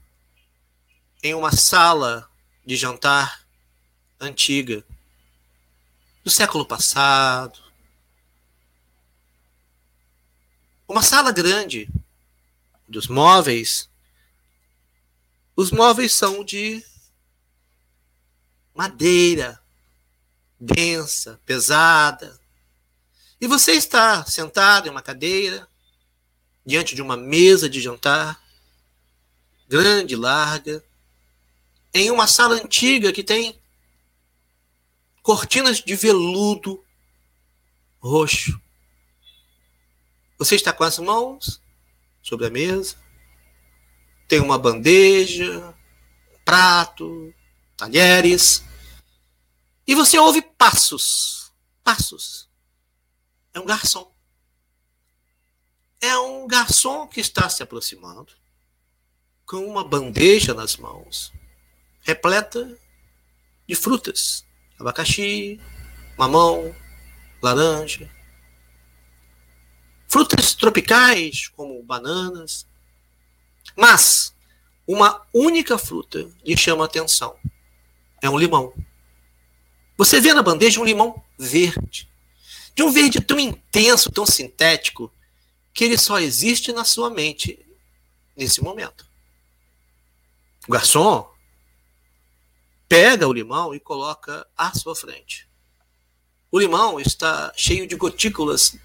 [1.22, 2.28] em uma sala
[2.64, 3.44] de jantar
[4.18, 4.84] antiga,
[6.22, 7.58] do século passado.
[10.86, 11.88] Uma sala grande
[12.86, 13.88] dos móveis.
[15.56, 16.84] Os móveis são de
[18.74, 19.60] madeira,
[20.58, 22.38] densa, pesada.
[23.40, 25.68] E você está sentado em uma cadeira,
[26.64, 28.42] diante de uma mesa de jantar,
[29.68, 30.84] grande, larga,
[31.92, 33.60] em uma sala antiga que tem
[35.22, 36.84] cortinas de veludo
[37.98, 38.60] roxo.
[40.38, 41.60] Você está com as mãos
[42.22, 42.96] sobre a mesa,
[44.26, 45.74] tem uma bandeja,
[46.44, 47.34] prato,
[47.76, 48.64] talheres,
[49.86, 51.52] e você ouve passos.
[51.82, 52.48] Passos.
[53.52, 54.10] É um garçom.
[56.00, 58.32] É um garçom que está se aproximando
[59.44, 61.32] com uma bandeja nas mãos,
[62.10, 62.76] repleta
[63.68, 64.44] de frutas,
[64.78, 65.60] abacaxi,
[66.18, 66.74] mamão,
[67.40, 68.10] laranja,
[70.08, 72.66] frutas tropicais como bananas,
[73.76, 74.34] mas
[74.86, 77.36] uma única fruta lhe chama atenção.
[78.20, 78.74] É um limão.
[79.96, 82.10] Você vê na bandeja um limão verde.
[82.74, 85.12] De um verde tão intenso, tão sintético,
[85.72, 87.64] que ele só existe na sua mente
[88.36, 89.06] nesse momento.
[90.66, 91.30] O garçom
[92.90, 95.48] pega o limão e coloca à sua frente.
[96.50, 98.76] O limão está cheio de gotículas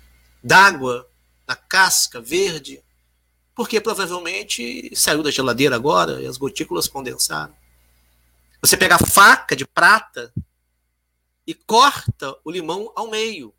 [0.43, 1.09] d'água
[1.47, 2.83] na casca verde,
[3.55, 7.55] porque provavelmente saiu da geladeira agora e as gotículas condensaram.
[8.61, 10.31] Você pega a faca de prata
[11.47, 13.55] e corta o limão ao meio.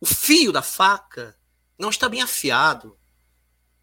[0.00, 1.36] O fio da faca
[1.78, 2.96] não está bem afiado.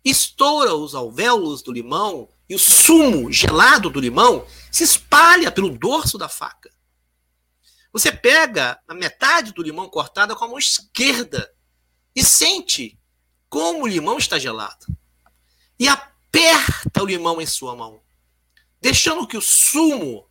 [0.10, 6.18] Estoura os alvéolos do limão e o sumo gelado do limão se espalha pelo dorso
[6.18, 6.72] da faca.
[7.92, 11.54] Você pega a metade do limão cortada com a mão esquerda
[12.16, 12.98] e sente
[13.50, 14.86] como o limão está gelado.
[15.78, 18.02] E aperta o limão em sua mão,
[18.80, 20.30] deixando que o sumo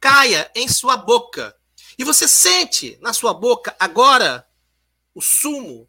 [0.00, 1.56] caia em sua boca
[1.96, 4.44] e você sente na sua boca agora
[5.14, 5.88] o sumo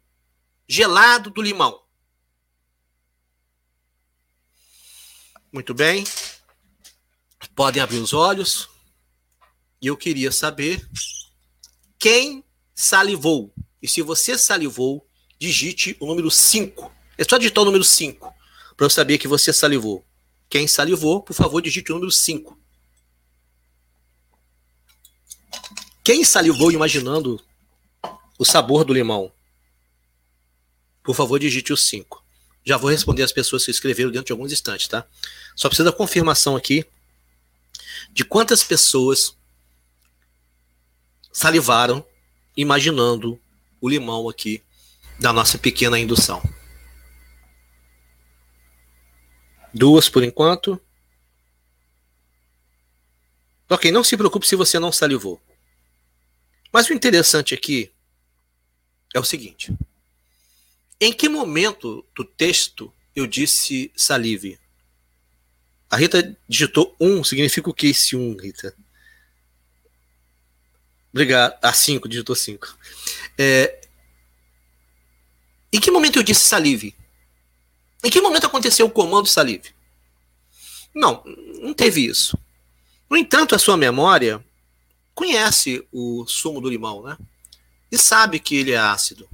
[0.68, 1.87] gelado do limão.
[5.52, 6.04] Muito bem.
[7.54, 8.68] Podem abrir os olhos.
[9.80, 10.86] E eu queria saber
[11.98, 13.52] quem salivou.
[13.80, 15.06] E se você salivou,
[15.38, 16.92] digite o número 5.
[17.16, 18.34] É só digitar o número 5
[18.76, 20.04] para eu saber que você salivou.
[20.48, 22.58] Quem salivou, por favor, digite o número 5.
[26.04, 27.42] Quem salivou imaginando
[28.38, 29.32] o sabor do limão?
[31.02, 32.24] Por favor, digite o 5.
[32.64, 35.06] Já vou responder as pessoas que escreveram dentro de alguns instantes, tá?
[35.54, 36.84] Só precisa da confirmação aqui
[38.12, 39.36] de quantas pessoas
[41.32, 42.04] salivaram
[42.56, 43.40] imaginando
[43.80, 44.62] o limão aqui
[45.18, 46.42] da nossa pequena indução.
[49.72, 50.80] Duas por enquanto.
[53.68, 55.40] Ok, não se preocupe se você não salivou.
[56.72, 57.92] Mas o interessante aqui
[59.14, 59.72] é o seguinte:
[61.00, 64.58] em que momento do texto eu disse salive?
[65.90, 68.74] A Rita digitou um, significa o que esse um, Rita?
[71.10, 71.58] Obrigado.
[71.62, 72.76] Ah, cinco, digitou cinco.
[73.36, 73.80] É,
[75.72, 76.94] em que momento eu disse salive?
[78.02, 79.74] Em que momento aconteceu o comando salive?
[80.94, 81.22] Não,
[81.60, 82.38] não teve isso.
[83.08, 84.44] No entanto, a sua memória
[85.14, 87.18] conhece o sumo do limão, né?
[87.90, 89.28] E sabe que ele é ácido.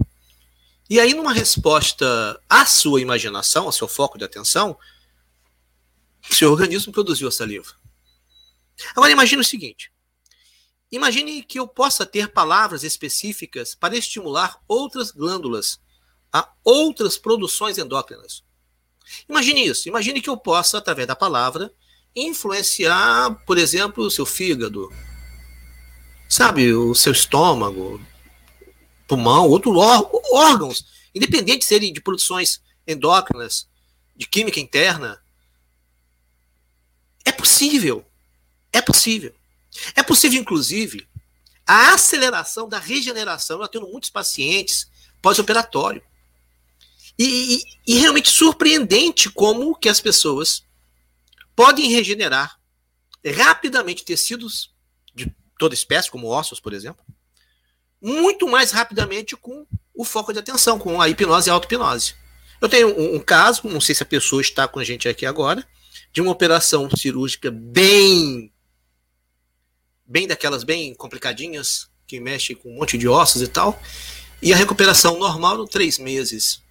[0.89, 4.77] E aí, numa resposta à sua imaginação, ao seu foco de atenção,
[6.31, 7.73] seu organismo produziu a saliva.
[8.95, 9.91] Agora, imagine o seguinte:
[10.93, 15.81] imagine que eu possa ter palavras específicas para estimular outras glândulas
[16.33, 18.45] a outras produções endócrinas.
[19.29, 19.89] Imagine isso.
[19.89, 21.73] Imagine que eu possa, através da palavra,
[22.15, 24.93] influenciar, por exemplo, o seu fígado,
[26.29, 28.01] sabe, o seu estômago,
[29.07, 29.75] pulmão, outros
[30.33, 33.69] órgãos, independente de serem de produções endócrinas,
[34.17, 35.21] de química interna.
[37.25, 38.05] É possível.
[38.73, 39.35] É possível.
[39.95, 41.09] É possível, inclusive,
[41.67, 43.61] a aceleração da regeneração.
[43.61, 44.89] Eu tenho muitos pacientes
[45.23, 46.03] pós-operatório.
[47.19, 50.65] E, e, e, realmente surpreendente como que as pessoas
[51.55, 52.59] podem regenerar
[53.37, 54.75] rapidamente tecidos
[55.15, 57.05] de toda espécie, como ossos, por exemplo,
[58.05, 62.15] muito mais rapidamente com o foco de atenção, com a hipnose e a auto-hipnose.
[62.61, 65.25] Eu tenho um, um, caso, não sei se a pessoa está com a gente aqui
[65.25, 65.67] agora,
[66.13, 68.53] de uma operação cirúrgica bem
[70.07, 73.81] bem daquelas bem complicadinhas, que mexe com um monte de ossos e tal,
[74.43, 76.63] e a recuperação normal em três meses.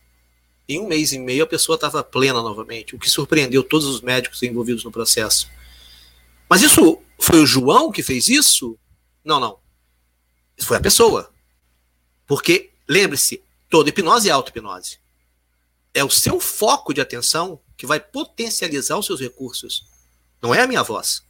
[0.69, 4.01] Em um mês e meio a pessoa estava plena novamente, o que surpreendeu todos os
[4.01, 5.49] médicos envolvidos no processo.
[6.47, 8.77] Mas isso foi o João que fez isso?
[9.25, 9.62] Não, não.
[10.61, 11.31] Foi a pessoa.
[12.25, 14.99] Porque, lembre-se, toda hipnose é auto-hipnose.
[15.93, 19.85] É o seu foco de atenção que vai potencializar os seus recursos.
[20.41, 21.23] Não é a minha voz.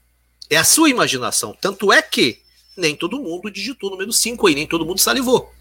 [0.49, 1.55] É a sua imaginação.
[1.59, 2.41] Tanto é que
[2.75, 5.51] nem todo mundo digitou o número 5 aí, nem todo mundo salivou.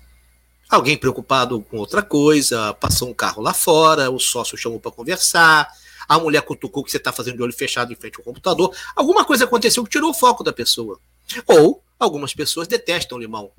[0.68, 5.68] Alguém preocupado com outra coisa, passou um carro lá fora, o sócio chamou para conversar,
[6.08, 8.74] a mulher cutucou que você está fazendo de olho fechado em frente ao computador.
[8.96, 10.98] Alguma coisa aconteceu que tirou o foco da pessoa.
[11.46, 13.50] Ou algumas pessoas detestam limão.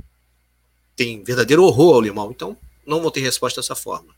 [0.95, 4.13] Tem verdadeiro horror ao limão, então não vou ter resposta dessa forma.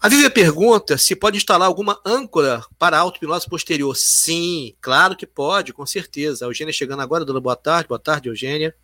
[0.00, 3.94] A Vivian pergunta se pode instalar alguma âncora para auto-hipnose posterior.
[3.94, 6.44] Sim, claro que pode, com certeza.
[6.44, 7.88] A Eugênia chegando agora, dando boa tarde.
[7.88, 8.74] Boa tarde, Eugênia.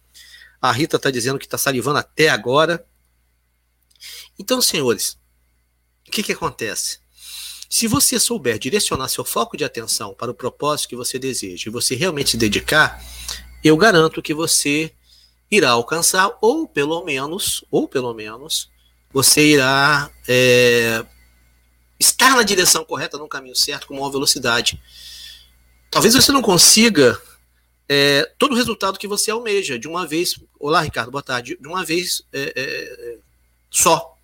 [0.61, 2.85] A Rita está dizendo que está salivando até agora.
[4.39, 5.17] Então, senhores,
[6.07, 6.99] o que, que acontece?
[7.69, 11.73] Se você souber direcionar seu foco de atenção para o propósito que você deseja e
[11.73, 13.03] você realmente se dedicar,
[13.67, 14.93] eu garanto que você
[15.51, 18.71] irá alcançar, ou pelo menos, ou pelo menos,
[19.13, 21.05] você irá é,
[21.99, 24.81] estar na direção correta, no caminho certo, com maior velocidade.
[25.91, 27.21] Talvez você não consiga
[27.89, 30.39] é, todo o resultado que você almeja de uma vez.
[30.59, 31.57] Olá, Ricardo, boa tarde.
[31.61, 33.19] De uma vez é, é,
[33.71, 34.17] só.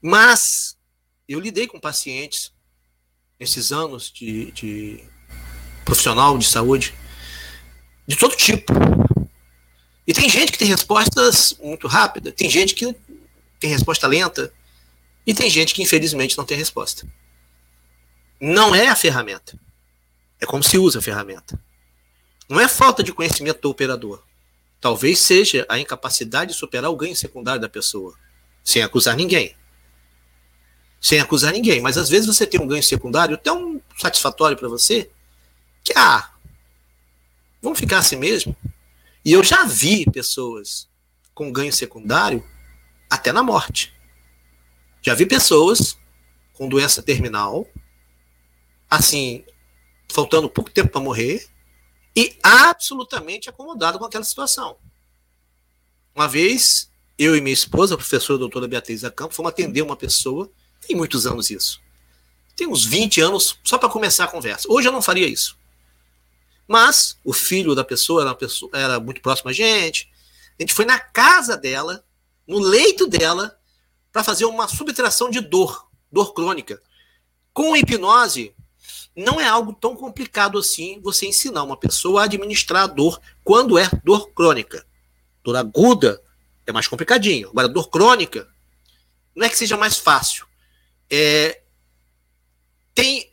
[0.00, 0.76] Mas
[1.28, 2.52] eu lidei com pacientes
[3.40, 5.04] nesses anos de, de
[5.84, 6.94] profissional de saúde
[8.06, 8.72] de todo tipo.
[10.06, 12.94] E tem gente que tem respostas muito rápidas, tem gente que
[13.58, 14.52] tem resposta lenta,
[15.26, 17.06] e tem gente que infelizmente não tem resposta.
[18.40, 19.58] Não é a ferramenta.
[20.40, 21.58] É como se usa a ferramenta.
[22.48, 24.22] Não é falta de conhecimento do operador.
[24.80, 28.14] Talvez seja a incapacidade de superar o ganho secundário da pessoa,
[28.62, 29.56] sem acusar ninguém.
[31.00, 31.80] Sem acusar ninguém.
[31.80, 35.10] Mas às vezes você tem um ganho secundário tão satisfatório para você
[35.82, 36.30] que, ah,
[37.66, 38.56] vamos ficar assim mesmo.
[39.24, 40.88] E eu já vi pessoas
[41.34, 42.46] com ganho secundário
[43.10, 43.92] até na morte.
[45.02, 45.98] Já vi pessoas
[46.54, 47.66] com doença terminal,
[48.88, 49.44] assim,
[50.08, 51.44] faltando pouco tempo para morrer,
[52.14, 54.76] e absolutamente acomodado com aquela situação.
[56.14, 59.96] Uma vez, eu e minha esposa, a professora a doutora Beatriz Acampo, fomos atender uma
[59.96, 60.48] pessoa,
[60.86, 61.80] tem muitos anos isso.
[62.54, 64.70] Tem uns 20 anos, só para começar a conversa.
[64.70, 65.58] Hoje eu não faria isso.
[66.66, 70.10] Mas o filho da pessoa era, pessoa, era muito próximo a gente.
[70.58, 72.04] A gente foi na casa dela
[72.46, 73.58] no leito dela
[74.12, 76.80] para fazer uma subtração de dor, dor crônica.
[77.52, 78.54] Com hipnose,
[79.14, 83.78] não é algo tão complicado assim você ensinar uma pessoa a administrar a dor quando
[83.78, 84.86] é dor crônica.
[85.42, 86.22] Dor aguda
[86.66, 87.48] é mais complicadinho.
[87.50, 88.48] Agora, dor crônica
[89.34, 90.46] não é que seja mais fácil.
[91.10, 91.62] É,
[92.94, 93.30] tem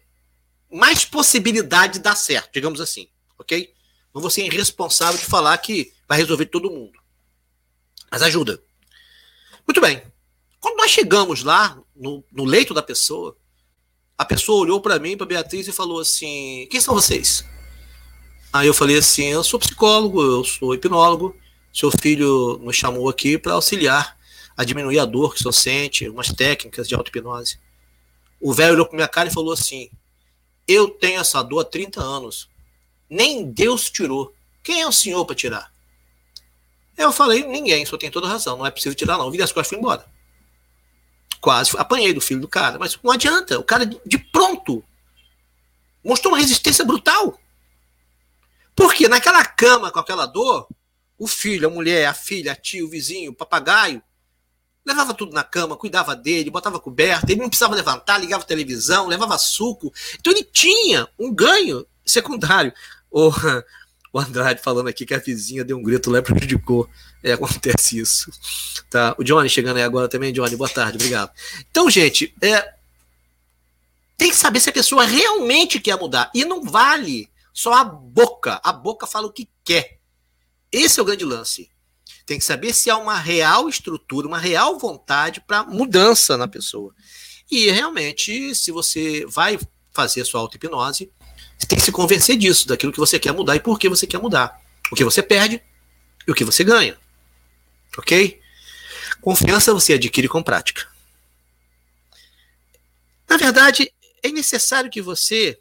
[0.69, 3.08] mais possibilidade de dar certo, digamos assim,
[3.44, 3.74] ok?
[4.14, 7.00] Não vou ser irresponsável de falar que vai resolver todo mundo.
[8.12, 8.62] Mas ajuda.
[9.68, 10.02] Muito bem.
[10.60, 13.36] Quando nós chegamos lá, no, no leito da pessoa,
[14.18, 17.44] a pessoa olhou para mim, para Beatriz, e falou assim: Quem são vocês?
[18.52, 21.36] Aí eu falei assim: Eu sou psicólogo, eu sou hipnólogo.
[21.74, 24.18] Seu filho nos chamou aqui para auxiliar
[24.56, 27.60] a diminuir a dor que o senhor sente, umas técnicas de auto-hipnose.
[28.39, 29.89] O velho olhou para minha cara e falou assim:
[30.68, 32.48] Eu tenho essa dor há 30 anos.
[33.14, 34.34] Nem Deus tirou.
[34.64, 35.72] Quem é o senhor para tirar?
[36.97, 39.30] Eu falei, ninguém, só tem toda razão, não é preciso tirar não.
[39.30, 40.03] Virei as costas e fui embora.
[41.39, 44.84] Quase apanhei do filho do cara, mas não adianta, o cara de pronto
[46.03, 47.39] mostrou uma resistência brutal.
[48.76, 50.68] Porque naquela cama com aquela dor,
[51.18, 54.01] o filho, a mulher, a filha, a tia, o vizinho, o papagaio,
[54.84, 59.38] levava tudo na cama, cuidava dele, botava coberta, ele não precisava levantar, ligava televisão, levava
[59.38, 59.93] suco.
[60.16, 62.74] Então ele tinha um ganho secundário.
[63.14, 63.32] O,
[64.11, 66.89] o Andrade falando aqui que a vizinha deu um grito lá e prejudicou.
[67.24, 68.32] É, acontece isso.
[68.89, 69.16] Tá?
[69.18, 70.34] O Johnny chegando aí agora também.
[70.34, 71.32] Johnny, boa tarde, obrigado.
[71.70, 72.74] Então, gente, é,
[74.18, 76.32] tem que saber se a pessoa realmente quer mudar.
[76.34, 78.59] E não vale só a boca.
[78.64, 79.99] A boca fala o que quer.
[80.72, 81.70] Esse é o grande lance.
[82.26, 86.93] Tem que saber se há uma real estrutura, uma real vontade para mudança na pessoa.
[87.51, 89.59] E realmente, se você vai
[89.91, 91.11] fazer sua auto-hipnose,
[91.68, 94.20] tem que se convencer disso, daquilo que você quer mudar e por que você quer
[94.20, 94.61] mudar.
[94.91, 95.61] O que você perde
[96.28, 96.97] e o que você ganha.
[97.97, 98.41] Ok?
[99.22, 100.88] Confiança você adquire com prática.
[103.28, 103.91] Na verdade,
[104.22, 105.59] é necessário que você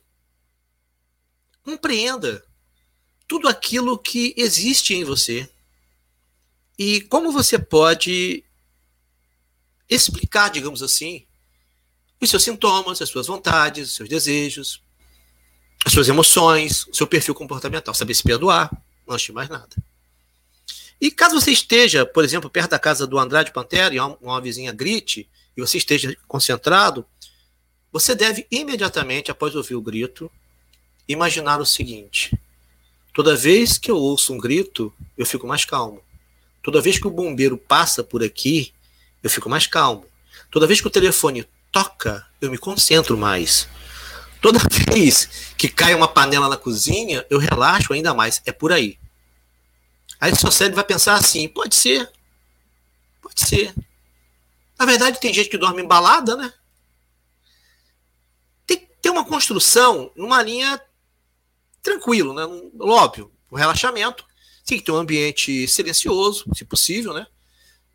[1.63, 2.45] compreenda
[3.29, 5.49] tudo aquilo que existe em você
[6.79, 8.45] e como você pode
[9.89, 11.27] explicar, digamos assim,
[12.21, 14.82] os seus sintomas, as suas vontades, os seus desejos,
[15.85, 18.71] as suas emoções, o seu perfil comportamental, saber se perdoar,
[19.07, 19.77] não de mais nada.
[21.01, 24.73] E caso você esteja, por exemplo, perto da casa do Andrade Pantera e uma vizinha
[24.73, 27.05] grite, e você esteja concentrado,
[27.93, 30.31] você deve imediatamente, após ouvir o grito,
[31.09, 32.33] imaginar o seguinte:
[33.13, 36.01] toda vez que eu ouço um grito, eu fico mais calmo.
[36.63, 38.73] Toda vez que o bombeiro passa por aqui,
[39.23, 40.07] eu fico mais calmo.
[40.51, 43.69] Toda vez que o telefone toca, eu me concentro mais.
[44.43, 44.59] Toda
[44.93, 48.43] vez que cai uma panela na cozinha, eu relaxo ainda mais.
[48.45, 48.99] É por aí.
[50.21, 52.11] Aí seu cérebro vai pensar assim: pode ser.
[53.23, 53.73] Pode ser.
[54.77, 56.53] Na verdade, tem gente que dorme embalada, né?
[58.67, 60.81] Tem, tem uma construção numa linha
[61.81, 62.43] tranquilo, né?
[62.81, 64.27] Óbvio, o relaxamento.
[64.67, 67.29] Tem que ter um ambiente silencioso, se possível, né?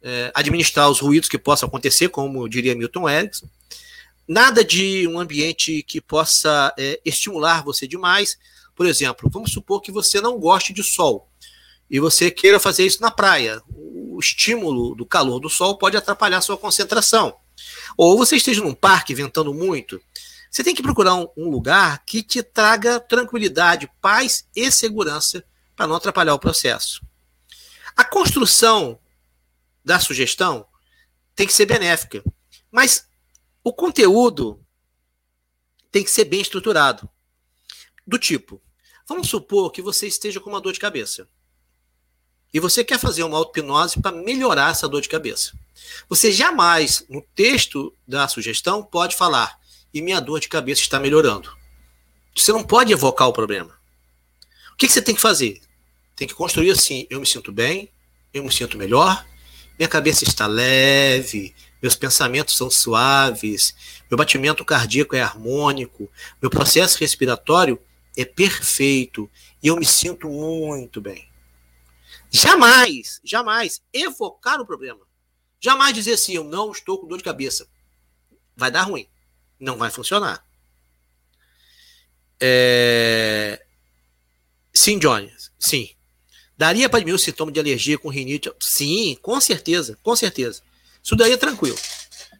[0.01, 3.49] É, administrar os ruídos que possam acontecer, como diria Milton Erickson.
[4.27, 8.37] Nada de um ambiente que possa é, estimular você demais.
[8.75, 11.29] Por exemplo, vamos supor que você não goste de sol
[11.89, 13.61] e você queira fazer isso na praia.
[13.69, 17.37] O estímulo do calor do sol pode atrapalhar sua concentração.
[17.95, 20.01] Ou você esteja num parque ventando muito.
[20.51, 25.43] Você tem que procurar um, um lugar que te traga tranquilidade, paz e segurança
[25.75, 27.01] para não atrapalhar o processo.
[27.95, 28.99] A construção
[29.83, 30.65] da sugestão
[31.35, 32.23] tem que ser benéfica,
[32.71, 33.07] mas
[33.67, 34.65] o conteúdo
[35.91, 37.09] tem que ser bem estruturado.
[38.07, 38.61] Do tipo,
[39.05, 41.27] vamos supor que você esteja com uma dor de cabeça.
[42.53, 45.51] E você quer fazer uma auto-hipnose para melhorar essa dor de cabeça.
[46.07, 49.59] Você jamais, no texto da sugestão, pode falar,
[49.93, 51.53] e minha dor de cabeça está melhorando.
[52.33, 53.77] Você não pode evocar o problema.
[54.71, 55.59] O que, que você tem que fazer?
[56.15, 57.91] Tem que construir assim: eu me sinto bem,
[58.33, 59.27] eu me sinto melhor,
[59.77, 63.75] minha cabeça está leve, meus pensamentos são suaves,
[64.09, 66.09] meu batimento cardíaco é harmônico,
[66.41, 67.79] meu processo respiratório
[68.15, 69.29] é perfeito
[69.61, 71.27] e eu me sinto muito bem.
[72.29, 75.01] Jamais, jamais evocar o problema.
[75.59, 77.67] Jamais dizer assim, eu não estou com dor de cabeça.
[78.55, 79.07] Vai dar ruim.
[79.59, 80.45] Não vai funcionar.
[82.39, 83.63] É...
[84.73, 85.33] Sim, Johnny.
[85.57, 85.89] Sim.
[86.57, 88.51] Daria para diminuir o sintoma de alergia com rinite?
[88.59, 90.61] Sim, com certeza, com certeza.
[91.07, 91.77] Isso daí é tranquilo.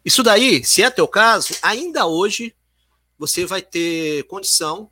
[0.04, 2.54] Isso daí, se é teu caso, ainda hoje
[3.18, 4.90] você vai ter condição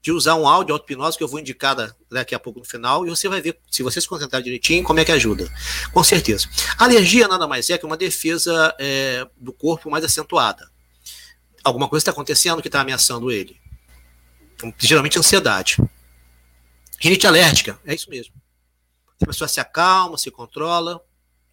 [0.00, 3.10] de usar um áudio auto-hipnose que eu vou indicar daqui a pouco no final e
[3.10, 5.46] você vai ver, se você se concentrar direitinho, como é que ajuda.
[5.92, 6.48] Com certeza.
[6.78, 10.70] Alergia nada mais é que uma defesa é, do corpo mais acentuada.
[11.62, 13.60] Alguma coisa está acontecendo que está ameaçando ele.
[14.78, 15.76] Geralmente ansiedade.
[16.98, 18.32] Rinite alérgica, é isso mesmo.
[19.20, 21.04] A pessoa se acalma, se controla,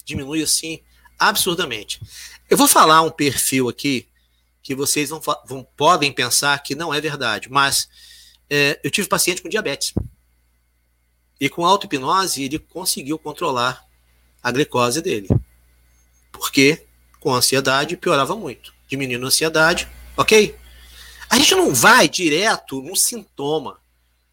[0.05, 0.81] diminui assim
[1.17, 2.01] absurdamente.
[2.49, 4.07] Eu vou falar um perfil aqui
[4.61, 7.87] que vocês vão, vão podem pensar que não é verdade, mas
[8.49, 9.93] é, eu tive paciente com diabetes.
[11.39, 13.85] E com auto-hipnose ele conseguiu controlar
[14.41, 15.27] a glicose dele.
[16.31, 16.85] Porque
[17.19, 18.73] com ansiedade piorava muito.
[18.87, 20.55] Diminuindo a ansiedade, ok?
[21.29, 23.79] A gente não vai direto num sintoma.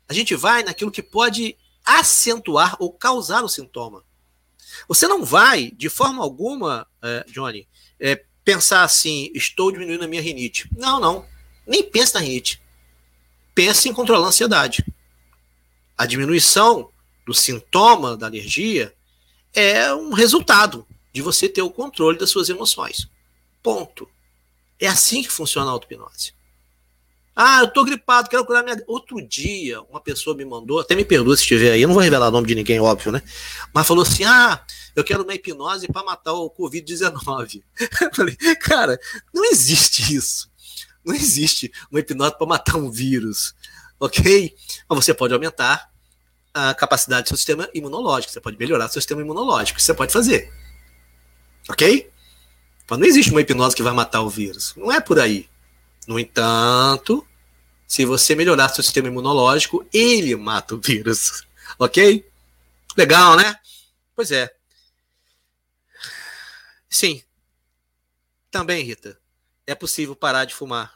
[0.09, 4.05] A gente vai naquilo que pode acentuar ou causar o sintoma.
[4.89, 7.67] Você não vai, de forma alguma, é, Johnny,
[7.99, 10.69] é, pensar assim: estou diminuindo a minha rinite.
[10.77, 11.27] Não, não.
[11.67, 12.61] Nem pense na rinite.
[13.55, 14.85] Pense em controlar a ansiedade.
[15.97, 16.91] A diminuição
[17.27, 18.95] do sintoma da alergia
[19.55, 23.09] é um resultado de você ter o controle das suas emoções.
[23.63, 24.09] Ponto.
[24.79, 26.34] É assim que funciona a auto-hipnose.
[27.37, 28.81] Ah, eu tô gripado, quero curar minha.
[28.87, 32.03] Outro dia, uma pessoa me mandou, até me perdoa se estiver aí, eu não vou
[32.03, 33.23] revelar o nome de ninguém, óbvio, né?
[33.73, 34.65] Mas falou assim: ah,
[34.95, 37.63] eu quero uma hipnose para matar o Covid-19.
[38.15, 38.99] Falei, cara,
[39.33, 40.49] não existe isso.
[41.05, 43.55] Não existe uma hipnose para matar um vírus,
[43.99, 44.55] ok?
[44.89, 45.91] Mas você pode aumentar
[46.55, 50.13] a capacidade do seu sistema imunológico, você pode melhorar o seu sistema imunológico, você pode
[50.13, 50.53] fazer,
[51.69, 52.09] ok?
[52.89, 55.49] Mas não existe uma hipnose que vai matar o vírus, não é por aí.
[56.07, 57.27] No entanto,
[57.87, 61.43] se você melhorar seu sistema imunológico, ele mata o vírus.
[61.77, 62.25] Ok?
[62.97, 63.59] Legal, né?
[64.15, 64.55] Pois é.
[66.89, 67.21] Sim.
[68.49, 69.19] Também, Rita,
[69.67, 70.95] é possível parar de fumar.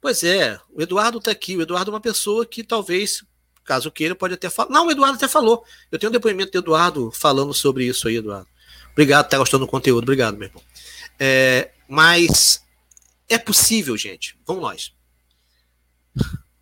[0.00, 1.56] Pois é, o Eduardo está aqui.
[1.56, 3.24] O Eduardo é uma pessoa que talvez,
[3.64, 4.70] caso queira, pode até falar.
[4.70, 5.64] Não, o Eduardo até falou.
[5.92, 8.48] Eu tenho um depoimento do Eduardo falando sobre isso aí, Eduardo.
[8.92, 10.02] Obrigado, tá gostando do conteúdo.
[10.02, 10.62] Obrigado, meu irmão.
[11.18, 12.64] É, mas
[13.28, 14.38] é possível, gente.
[14.46, 14.94] Vamos nós.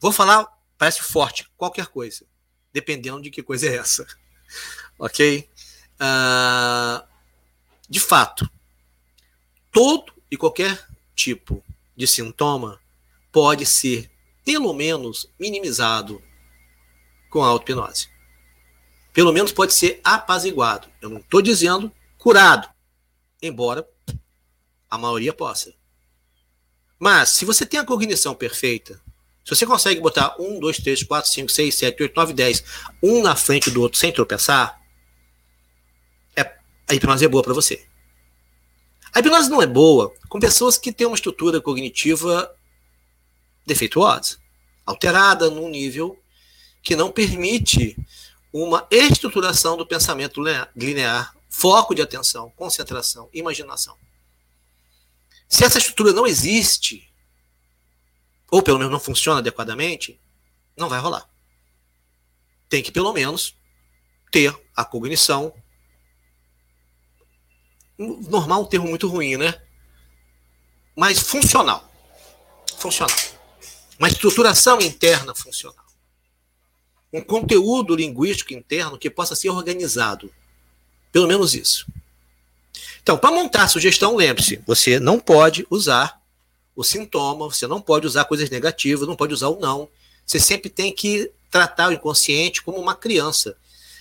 [0.01, 0.47] Vou falar,
[0.77, 2.27] parece forte, qualquer coisa.
[2.73, 4.07] Dependendo de que coisa é essa.
[4.99, 5.49] ok?
[5.95, 7.07] Uh,
[7.89, 8.51] de fato,
[9.71, 11.63] todo e qualquer tipo
[11.97, 12.81] de sintoma
[13.31, 14.11] pode ser,
[14.45, 16.23] pelo menos, minimizado
[17.31, 18.09] com a auto-hipnose.
[19.13, 20.89] pelo menos pode ser apaziguado.
[21.01, 22.69] Eu não estou dizendo curado,
[23.41, 23.89] embora
[24.91, 25.76] a maioria possa.
[26.99, 29.01] Mas, se você tem a cognição perfeita,
[29.45, 32.65] se você consegue botar 1, 2, 3, 4, 5, 6, 7, 8, 9, 10,
[33.03, 34.81] um na frente do outro sem tropeçar,
[36.35, 36.43] é,
[36.89, 37.87] a hipnose é boa para você.
[39.13, 42.53] A hipnose não é boa com pessoas que têm uma estrutura cognitiva
[43.65, 44.39] defeituosa,
[44.85, 46.19] alterada num nível
[46.83, 47.97] que não permite
[48.53, 50.43] uma estruturação do pensamento
[50.75, 53.97] linear, foco de atenção, concentração, imaginação.
[55.49, 57.09] Se essa estrutura não existe,
[58.51, 60.21] ou pelo menos não funciona adequadamente,
[60.77, 61.29] não vai rolar.
[62.69, 63.57] Tem que, pelo menos,
[64.31, 65.55] ter a cognição.
[67.99, 69.61] Normal é um termo muito ruim, né?
[70.97, 71.91] Mas funcional.
[72.79, 73.17] Funcional.
[73.99, 75.87] Uma estruturação interna funcional.
[77.13, 80.33] Um conteúdo linguístico interno que possa ser organizado.
[81.13, 81.87] Pelo menos isso.
[83.07, 86.21] Então, para montar a sugestão, lembre-se, você não pode usar
[86.75, 89.89] o sintoma, você não pode usar coisas negativas, não pode usar o não.
[90.27, 93.57] Você sempre tem que tratar o inconsciente como uma criança,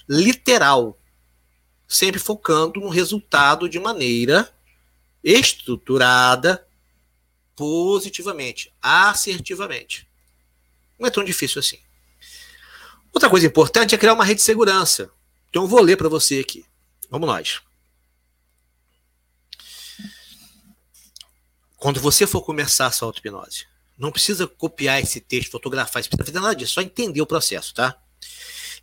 [0.09, 0.97] literal,
[1.87, 4.51] sempre focando no resultado de maneira
[5.23, 6.65] estruturada,
[7.55, 10.07] positivamente, assertivamente.
[10.97, 11.77] Não é tão difícil assim.
[13.13, 15.11] Outra coisa importante é criar uma rede de segurança.
[15.51, 16.65] Então eu vou ler para você aqui.
[17.07, 17.61] Vamos nós.
[21.85, 26.25] Quando você for começar a sua auto-hipnose, não precisa copiar esse texto, fotografar, não precisa
[26.25, 27.95] fazer nada disso, só entender o processo, tá?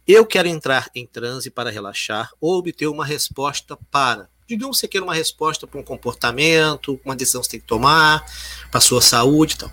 [0.07, 4.31] Eu quero entrar em transe para relaxar ou obter uma resposta para.
[4.47, 8.25] Digamos que você uma resposta para um comportamento, uma decisão que você tem que tomar,
[8.71, 9.73] para a sua saúde e tal.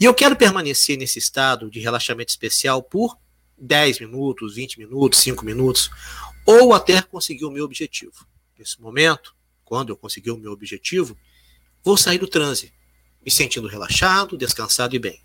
[0.00, 3.16] E eu quero permanecer nesse estado de relaxamento especial por
[3.56, 5.92] 10 minutos, 20 minutos, 5 minutos,
[6.44, 8.26] ou até conseguir o meu objetivo.
[8.58, 9.32] Nesse momento,
[9.64, 11.16] quando eu conseguir o meu objetivo,
[11.84, 12.72] vou sair do transe,
[13.24, 15.20] me sentindo relaxado, descansado e bem.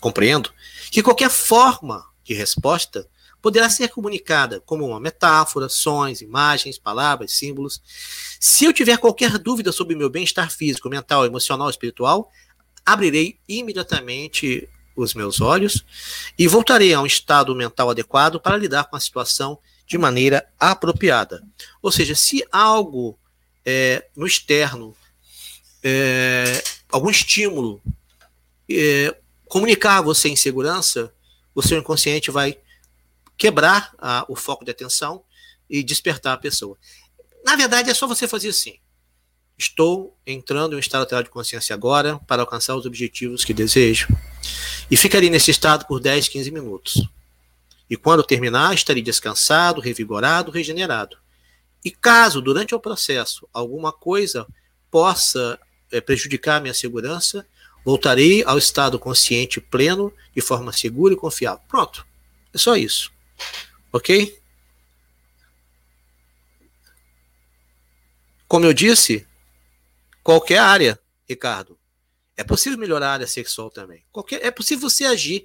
[0.00, 0.52] Compreendo
[0.90, 3.08] que qualquer forma de resposta
[3.40, 7.80] poderá ser comunicada como uma metáfora, sons, imagens, palavras, símbolos.
[8.38, 12.30] Se eu tiver qualquer dúvida sobre meu bem-estar físico, mental, emocional, espiritual,
[12.84, 15.84] abrirei imediatamente os meus olhos
[16.38, 21.42] e voltarei a um estado mental adequado para lidar com a situação de maneira apropriada.
[21.80, 23.18] Ou seja, se algo
[23.64, 24.94] é, no externo
[25.82, 27.80] é, algum estímulo,
[28.70, 29.16] é,
[29.48, 31.12] comunicar a você em segurança,
[31.54, 32.58] o seu inconsciente vai
[33.36, 35.22] quebrar a, o foco de atenção
[35.68, 36.76] e despertar a pessoa.
[37.44, 38.78] Na verdade, é só você fazer assim.
[39.56, 44.08] Estou entrando em um estado alterado de consciência agora para alcançar os objetivos que desejo.
[44.90, 47.08] E ficarei nesse estado por 10, 15 minutos.
[47.88, 51.16] E quando terminar, estarei descansado, revigorado, regenerado.
[51.84, 54.46] E caso, durante o processo, alguma coisa
[54.90, 55.58] possa
[55.98, 57.46] prejudicar a minha segurança,
[57.84, 61.64] voltarei ao estado consciente pleno de forma segura e confiável.
[61.66, 62.06] Pronto.
[62.52, 63.10] É só isso.
[63.92, 64.38] Ok?
[68.46, 69.26] Como eu disse,
[70.22, 71.78] qualquer área, Ricardo,
[72.36, 74.04] é possível melhorar a área sexual também.
[74.10, 75.44] Qualquer, é possível você agir.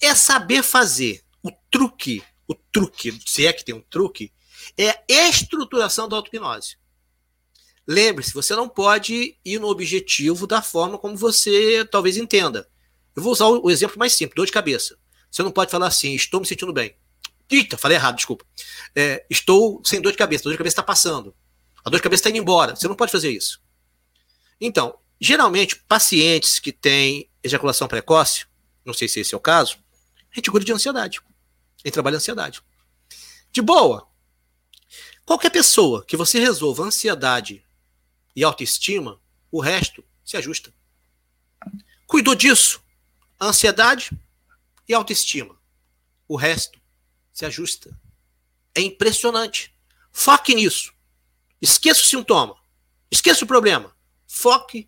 [0.00, 1.22] É saber fazer.
[1.42, 4.32] O truque, o truque, se é que tem um truque,
[4.76, 6.76] é a estruturação da auto-hipnose.
[7.86, 12.68] Lembre-se, você não pode ir no objetivo da forma como você talvez entenda.
[13.14, 14.98] Eu vou usar o exemplo mais simples, dor de cabeça.
[15.30, 16.96] Você não pode falar assim, estou me sentindo bem.
[17.48, 18.44] Eita, falei errado, desculpa.
[18.94, 21.34] É, estou sem dor de cabeça, a dor de cabeça está passando.
[21.84, 22.74] A dor de cabeça está indo embora.
[22.74, 23.60] Você não pode fazer isso.
[24.60, 28.46] Então, geralmente, pacientes que têm ejaculação precoce,
[28.84, 29.78] não sei se esse é o caso,
[30.32, 31.20] a gente cura de ansiedade.
[31.84, 32.60] A gente trabalha ansiedade.
[33.52, 34.08] De boa.
[35.24, 37.65] Qualquer pessoa que você resolva ansiedade
[38.36, 39.18] e autoestima,
[39.50, 40.72] o resto se ajusta.
[42.06, 42.82] Cuidou disso?
[43.40, 44.10] Ansiedade
[44.86, 45.56] e autoestima.
[46.28, 46.78] O resto
[47.32, 47.98] se ajusta.
[48.74, 49.74] É impressionante.
[50.12, 50.92] Foque nisso.
[51.62, 52.56] Esqueça o sintoma.
[53.10, 53.96] Esqueça o problema.
[54.26, 54.86] Foque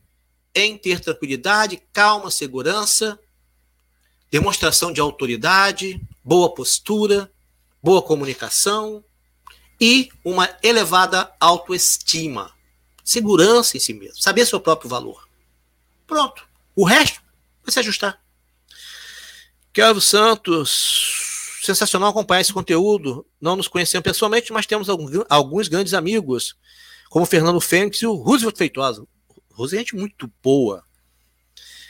[0.55, 3.19] em ter tranquilidade, calma, segurança,
[4.31, 7.33] demonstração de autoridade, boa postura,
[7.83, 9.03] boa comunicação
[9.81, 12.58] e uma elevada autoestima
[13.09, 15.27] segurança em si mesmo, saber seu próprio valor.
[16.07, 16.47] Pronto.
[16.77, 17.23] O resto
[17.65, 18.21] vai se ajustar.
[19.73, 23.25] Kelvin Santos, sensacional acompanhar esse conteúdo.
[23.41, 24.89] Não nos conhecemos pessoalmente, mas temos
[25.29, 26.55] alguns grandes amigos,
[27.09, 29.07] como Fernando Fênix e o Roosevelt Feitosa.
[29.53, 30.85] Roosevelt é gente muito boa.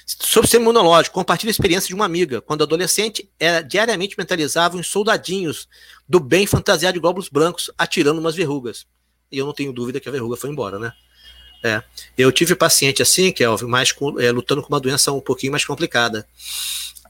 [0.07, 2.41] Sobre o sistema imunológico, compartilha a experiência de uma amiga.
[2.41, 5.69] Quando adolescente, era diariamente mentalizava uns soldadinhos
[6.09, 8.87] do bem fantasiado de glóbulos brancos atirando umas verrugas.
[9.33, 10.93] E eu não tenho dúvida que a verruga foi embora, né?
[11.63, 11.83] É.
[12.17, 15.65] Eu tive paciente assim, que é mais é, lutando com uma doença um pouquinho mais
[15.65, 16.27] complicada.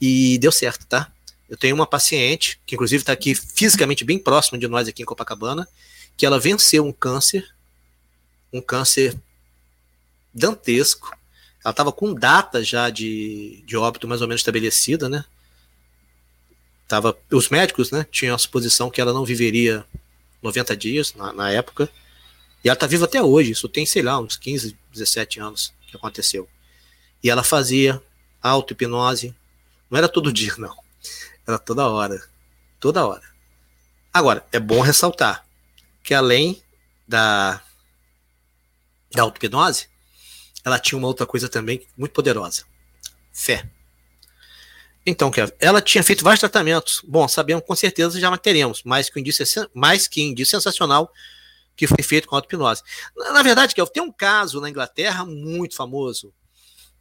[0.00, 1.10] E deu certo, tá?
[1.48, 5.06] Eu tenho uma paciente, que inclusive está aqui fisicamente bem próximo de nós aqui em
[5.06, 5.68] Copacabana,
[6.16, 7.48] que ela venceu um câncer,
[8.52, 9.16] um câncer
[10.32, 11.16] dantesco,
[11.64, 15.24] ela estava com data já de, de óbito mais ou menos estabelecida, né?
[16.86, 19.84] Tava, os médicos né, tinham a suposição que ela não viveria
[20.42, 21.88] 90 dias na, na época.
[22.68, 23.52] E ela está viva até hoje.
[23.52, 26.46] Isso tem, sei lá, uns 15, 17 anos que aconteceu.
[27.24, 27.98] E ela fazia
[28.42, 29.34] auto-hipnose.
[29.90, 30.76] Não era todo dia, não.
[31.46, 32.22] Era toda hora.
[32.78, 33.22] Toda hora.
[34.12, 35.46] Agora, é bom ressaltar
[36.02, 36.62] que além
[37.08, 37.62] da,
[39.12, 39.88] da auto-hipnose,
[40.62, 42.64] ela tinha uma outra coisa também muito poderosa:
[43.32, 43.66] fé.
[45.06, 47.00] Então, ela tinha feito vários tratamentos.
[47.02, 51.10] Bom, sabemos com certeza já teremos, mais que um indício, mais que indício sensacional
[51.78, 52.82] que foi feito com auto-hipnose.
[53.16, 56.34] Na, na, verdade, Kel, tem um caso na Inglaterra muito famoso.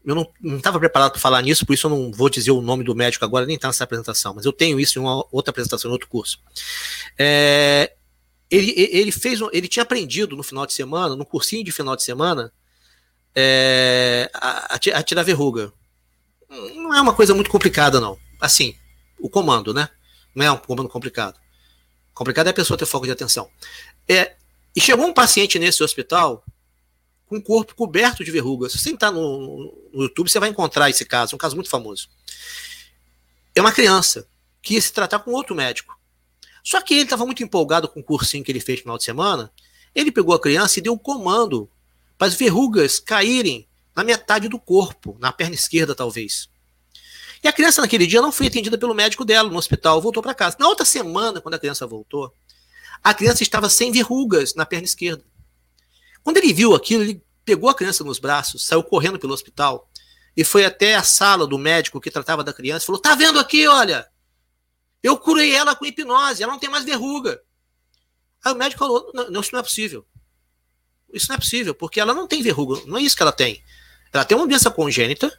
[0.06, 2.84] Eu não estava preparado para falar nisso, por isso eu não vou dizer o nome
[2.84, 5.90] do médico agora, nem está nessa apresentação, mas eu tenho isso em uma outra apresentação,
[5.90, 6.40] em outro curso.
[7.18, 7.92] É,
[8.50, 12.04] ele, ele fez, ele tinha aprendido no final de semana, no cursinho de final de
[12.04, 12.54] semana,
[13.36, 15.74] é, a, a tirar verruga.
[16.50, 18.18] Não é uma coisa muito complicada, não.
[18.40, 18.76] Assim,
[19.20, 19.90] o comando, né?
[20.34, 21.38] Não é um comando complicado.
[22.14, 23.50] Complicado é a pessoa ter foco de atenção.
[24.08, 24.38] É,
[24.78, 26.46] e chegou um paciente nesse hospital
[27.26, 28.74] com o corpo coberto de verrugas.
[28.74, 32.08] Se você entrar no, no YouTube, você vai encontrar esse caso, um caso muito famoso.
[33.56, 34.28] É uma criança
[34.62, 36.00] que ia se tratar com outro médico.
[36.64, 39.04] Só que ele estava muito empolgado com o cursinho que ele fez no final de
[39.04, 39.52] semana.
[39.96, 41.68] Ele pegou a criança e deu um comando
[42.16, 46.50] para as verrugas caírem na metade do corpo, na perna esquerda talvez.
[47.44, 50.36] E a criança naquele dia não foi atendida pelo médico dela no hospital, voltou para
[50.36, 50.56] casa.
[50.60, 52.32] Na outra semana, quando a criança voltou,
[53.04, 55.24] a criança estava sem verrugas na perna esquerda.
[56.24, 59.90] Quando ele viu aquilo, ele pegou a criança nos braços, saiu correndo pelo hospital
[60.36, 63.40] e foi até a sala do médico que tratava da criança e falou: Tá vendo
[63.40, 64.08] aqui, olha?
[65.02, 67.42] Eu curei ela com hipnose, ela não tem mais verruga.
[68.44, 70.06] Aí o médico falou: Não, isso não é possível.
[71.12, 72.82] Isso não é possível, porque ela não tem verruga.
[72.86, 73.64] Não é isso que ela tem.
[74.14, 75.32] Ela tem uma doença congênita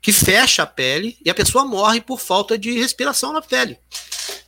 [0.00, 3.78] que fecha a pele e a pessoa morre por falta de respiração na pele.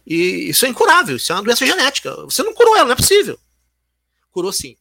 [0.06, 2.14] E isso é incurável, isso é uma doença genética.
[2.24, 3.38] Você não curou ela, não é possível.
[4.30, 4.76] Curou sim.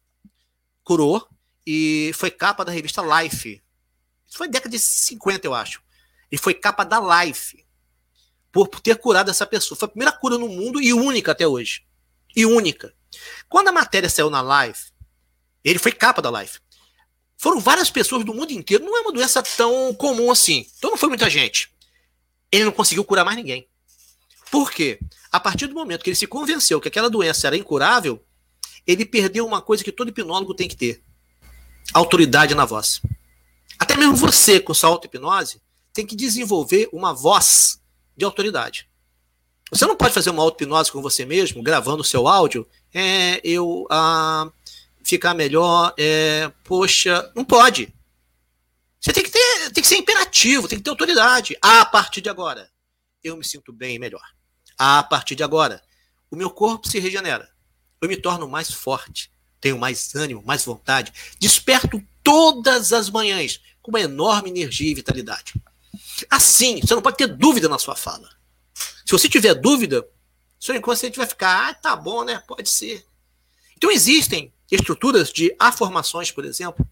[0.84, 1.28] Curou
[1.66, 3.62] e foi capa da revista Life.
[4.28, 5.82] Isso foi década de 50, eu acho.
[6.32, 7.64] E foi capa da Life.
[8.52, 9.78] Por, por ter curado essa pessoa.
[9.78, 11.86] Foi a primeira cura no mundo e única até hoje.
[12.36, 12.94] E única.
[13.48, 14.94] Quando a matéria saiu na Life,
[15.64, 16.60] ele foi capa da live.
[17.38, 18.84] Foram várias pessoas do mundo inteiro.
[18.84, 20.68] Não é uma doença tão comum assim.
[20.78, 21.72] Então não foi muita gente.
[22.52, 23.68] Ele não conseguiu curar mais ninguém.
[24.54, 25.00] Por quê?
[25.32, 28.24] A partir do momento que ele se convenceu que aquela doença era incurável,
[28.86, 31.02] ele perdeu uma coisa que todo hipnólogo tem que ter:
[31.92, 33.02] autoridade na voz.
[33.80, 35.60] Até mesmo você, com sua auto-hipnose,
[35.92, 37.82] tem que desenvolver uma voz
[38.16, 38.88] de autoridade.
[39.72, 42.68] Você não pode fazer uma auto-hipnose com você mesmo, gravando o seu áudio.
[42.94, 43.88] É, eu.
[43.90, 44.52] Ah,
[45.04, 45.96] ficar melhor.
[45.98, 47.92] É, poxa, não pode.
[49.02, 51.58] Você tem que ter, tem que ser imperativo, tem que ter autoridade.
[51.60, 52.70] A partir de agora,
[53.24, 54.22] eu me sinto bem e melhor.
[54.78, 55.82] A partir de agora,
[56.30, 57.50] o meu corpo se regenera.
[58.02, 63.92] Eu me torno mais forte, tenho mais ânimo, mais vontade, desperto todas as manhãs com
[63.92, 65.54] uma enorme energia e vitalidade.
[66.30, 68.30] Assim, você não pode ter dúvida na sua fala.
[69.06, 70.06] Se você tiver dúvida,
[70.60, 72.42] seu inconsciente vai ficar, ah, tá bom, né?
[72.48, 73.06] Pode ser.
[73.78, 76.88] Então existem estruturas de afirmações, por exemplo,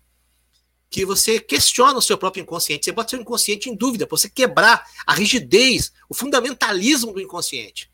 [0.92, 2.84] que você questiona o seu próprio inconsciente.
[2.84, 7.90] Você bota seu inconsciente em dúvida, para você quebrar a rigidez, o fundamentalismo do inconsciente.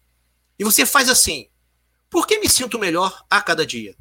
[0.58, 1.48] E você faz assim:
[2.10, 3.96] por que me sinto melhor a cada dia?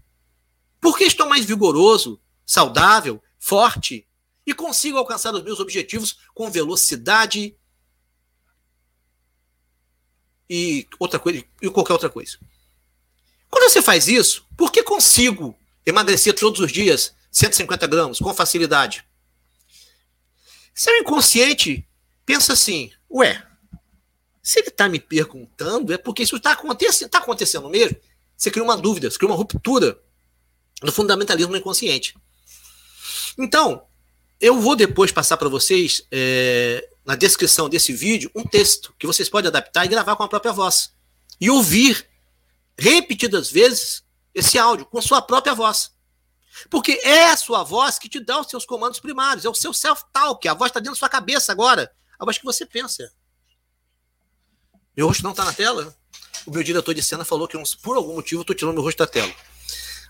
[0.80, 4.08] Por que estou mais vigoroso, saudável, forte
[4.46, 7.54] e consigo alcançar os meus objetivos com velocidade
[10.48, 12.38] e outra coisa e qualquer outra coisa?
[13.50, 19.04] Quando você faz isso, por que consigo emagrecer todos os dias 150 gramas com facilidade.
[20.74, 21.86] Seu inconsciente
[22.24, 23.46] pensa assim: ué,
[24.42, 27.98] se ele está me perguntando, é porque isso está acontecendo, tá acontecendo mesmo.
[28.34, 30.00] Você cria uma dúvida, você cria uma ruptura
[30.80, 32.16] do fundamentalismo inconsciente.
[33.38, 33.86] Então,
[34.40, 39.28] eu vou depois passar para vocês, é, na descrição desse vídeo, um texto que vocês
[39.28, 40.90] podem adaptar e gravar com a própria voz.
[41.38, 42.08] E ouvir
[42.78, 44.02] repetidas vezes
[44.34, 45.95] esse áudio com sua própria voz.
[46.70, 49.72] Porque é a sua voz que te dá os seus comandos primários, é o seu
[49.72, 53.12] self-talk, a voz está dentro da sua cabeça agora, a voz que você pensa.
[54.96, 55.94] Meu rosto não está na tela?
[56.46, 58.98] O meu diretor de cena falou que por algum motivo eu estou tirando meu rosto
[58.98, 59.32] da tela.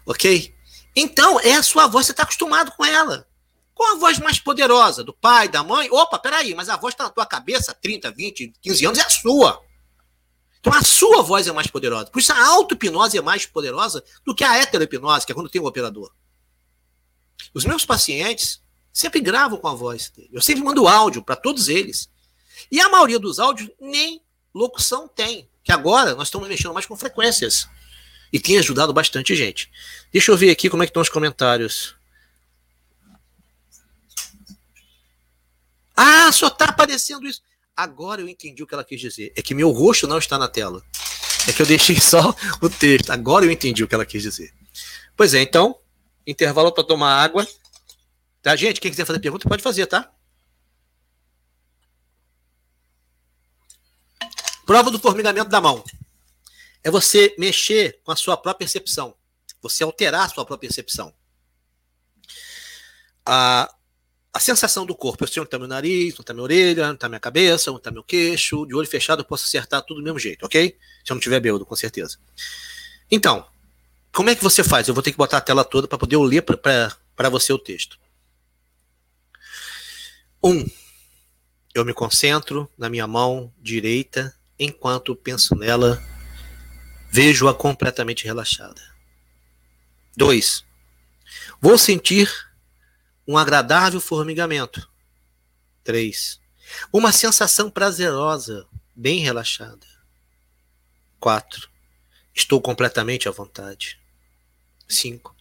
[0.07, 0.55] Ok?
[0.95, 3.27] Então, é a sua voz, você está acostumado com ela.
[3.75, 5.91] Com a voz mais poderosa, do pai, da mãe.
[5.91, 9.03] Opa, peraí, mas a voz está na tua cabeça há 30, 20, 15 anos, é
[9.03, 9.61] a sua.
[10.61, 12.11] Então a sua voz é mais poderosa.
[12.11, 15.61] Por isso a auto-hipnose é mais poderosa do que a heterohipnose, que é quando tem
[15.61, 16.11] um operador.
[17.55, 18.61] Os meus pacientes
[18.93, 20.31] sempre gravam com a voz dele.
[20.33, 22.09] Eu sempre mando áudio para todos eles.
[22.71, 24.23] E a maioria dos áudios nem
[24.55, 25.49] locução tem.
[25.63, 27.69] Que agora nós estamos mexendo mais com frequências.
[28.33, 29.71] E tem ajudado bastante gente.
[30.13, 31.95] Deixa eu ver aqui como é que estão os comentários.
[35.97, 37.43] Ah, só está aparecendo isso.
[37.77, 39.33] Agora eu entendi o que ela quis dizer.
[39.37, 40.83] É que meu rosto não está na tela.
[41.47, 43.11] É que eu deixei só o texto.
[43.11, 44.53] Agora eu entendi o que ela quis dizer.
[45.17, 45.79] Pois é, então,
[46.27, 47.47] intervalo para tomar água.
[48.43, 48.81] Tá, gente?
[48.81, 50.11] Quem quiser fazer pergunta, pode fazer, tá?
[54.65, 55.85] Prova do formigamento da mão.
[56.83, 59.15] É você mexer com a sua própria percepção.
[59.63, 61.15] Você alterar a sua própria percepção.
[63.25, 63.73] A,
[64.33, 65.25] a sensação do corpo.
[65.25, 67.81] Eu sei onde está meu nariz, onde está minha orelha, onde está minha cabeça, onde
[67.81, 68.67] está meu queixo.
[68.67, 70.77] De olho fechado eu posso acertar tudo do mesmo jeito, ok?
[71.05, 72.19] Se eu não tiver bêbado, com certeza.
[73.11, 73.47] Então,
[74.17, 74.89] como é que você faz?
[74.89, 77.99] Eu vou ter que botar a tela toda para poder ler para você o texto.
[80.43, 80.67] Um,
[81.75, 86.03] eu me concentro na minha mão direita enquanto penso nela,
[87.11, 88.81] vejo-a completamente relaxada.
[90.17, 90.65] 2.
[91.61, 92.33] Vou sentir
[93.29, 94.91] um agradável formigamento.
[95.85, 96.41] 3.
[96.91, 99.87] Uma sensação prazerosa, bem relaxada.
[101.21, 101.69] 4.
[102.35, 104.06] Estou completamente à vontade.
[104.89, 105.35] 5.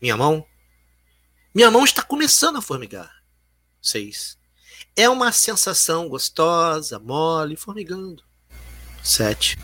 [0.00, 0.46] Minha mão?
[1.54, 3.22] Minha mão está começando a formigar.
[3.80, 4.38] 6.
[4.94, 8.22] É uma sensação gostosa, mole, formigando.
[9.02, 9.58] 7.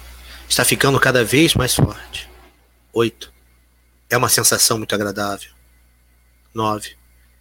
[0.49, 2.29] Está ficando cada vez mais forte.
[2.93, 3.33] 8.
[4.11, 5.51] É uma sensação muito agradável.
[6.55, 6.97] 9.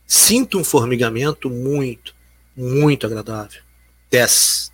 [0.07, 2.15] Sinto um formigamento muito,
[2.55, 3.61] muito agradável.
[4.09, 4.71] 10.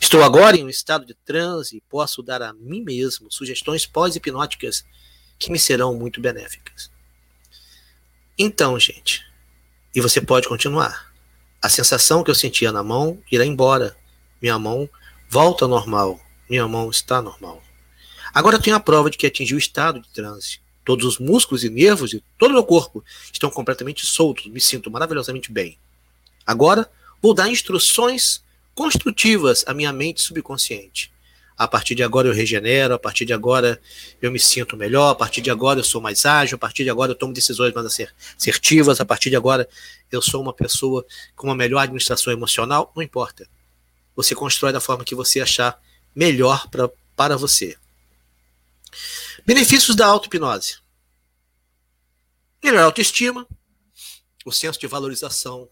[0.00, 4.84] Estou agora em um estado de transe e posso dar a mim mesmo sugestões pós-hipnóticas
[5.42, 6.90] que me serão muito benéficas.
[8.38, 9.24] Então, gente,
[9.94, 11.12] e você pode continuar.
[11.60, 13.96] A sensação que eu sentia na mão irá embora.
[14.40, 14.88] Minha mão
[15.28, 16.20] volta ao normal.
[16.48, 17.62] Minha mão está normal.
[18.32, 20.60] Agora eu tenho a prova de que atingi o estado de transe.
[20.84, 24.46] Todos os músculos e nervos de todo o meu corpo estão completamente soltos.
[24.46, 25.78] Me sinto maravilhosamente bem.
[26.46, 26.90] Agora
[27.20, 28.42] vou dar instruções
[28.74, 31.11] construtivas à minha mente subconsciente.
[31.56, 33.80] A partir de agora eu regenero, a partir de agora
[34.20, 36.90] eu me sinto melhor, a partir de agora eu sou mais ágil, a partir de
[36.90, 37.86] agora eu tomo decisões mais
[38.36, 39.68] assertivas, a partir de agora
[40.10, 41.04] eu sou uma pessoa
[41.36, 43.48] com uma melhor administração emocional, não importa.
[44.16, 45.80] Você constrói da forma que você achar
[46.14, 47.76] melhor pra, para você.
[49.46, 50.78] Benefícios da auto-hipnose:
[52.62, 53.46] melhor autoestima,
[54.44, 55.68] o senso de valorização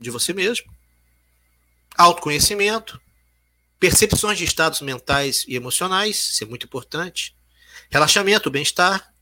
[0.00, 0.72] de você mesmo,
[1.96, 3.00] autoconhecimento,
[3.78, 7.36] Percepções de estados mentais e emocionais, isso é muito importante.
[7.90, 9.12] Relaxamento, bem-estar.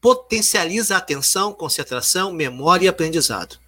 [0.00, 3.58] Potencializa a atenção, concentração, memória e aprendizado.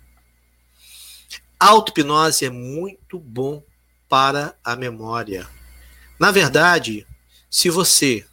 [1.59, 3.63] Auto-hipnose é muito bom
[4.09, 5.49] para a memória.
[6.19, 7.07] Na verdade,
[7.49, 8.27] se você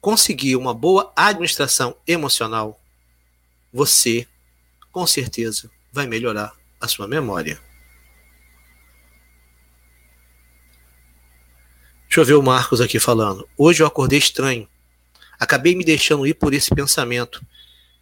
[0.00, 2.80] conseguir uma boa administração emocional,
[3.72, 4.26] você,
[4.92, 7.60] com certeza, vai melhorar a sua memória.
[12.18, 13.48] Deixa eu ver o Marcos aqui falando.
[13.56, 14.68] Hoje eu acordei estranho.
[15.38, 17.40] Acabei me deixando ir por esse pensamento.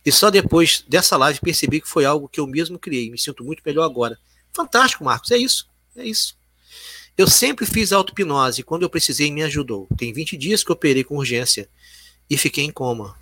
[0.06, 3.10] E só depois dessa live percebi que foi algo que eu mesmo criei.
[3.10, 4.18] Me sinto muito melhor agora.
[4.54, 5.30] Fantástico, Marcos.
[5.32, 5.68] É isso.
[5.94, 6.34] É isso.
[7.14, 9.86] Eu sempre fiz auto-hipnose quando eu precisei me ajudou.
[9.98, 11.68] Tem 20 dias que eu operei com urgência
[12.30, 13.14] e fiquei em coma.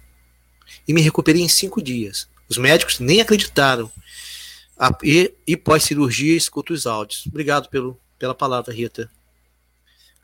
[0.86, 2.28] E me recuperei em 5 dias.
[2.48, 3.90] Os médicos nem acreditaram.
[5.02, 7.26] E, e pós-cirurgia, escuto os áudios.
[7.26, 9.10] Obrigado pelo, pela palavra, Rita.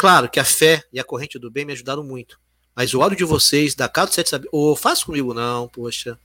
[0.01, 2.41] Claro que a fé e a corrente do bem me ajudaram muito.
[2.75, 5.69] Mas o ódio de vocês, da Casa do Sete Sabe, ou oh, faz comigo não,
[5.69, 6.19] poxa.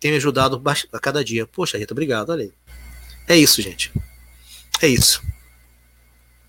[0.00, 0.60] Tem me ajudado
[0.92, 1.46] a cada dia.
[1.46, 2.52] Poxa, Rita, obrigado, olha aí.
[3.28, 3.92] É isso, gente.
[4.82, 5.22] É isso.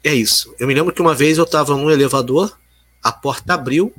[0.03, 0.55] É isso.
[0.57, 2.57] Eu me lembro que uma vez eu estava num elevador,
[3.03, 3.93] a porta abriu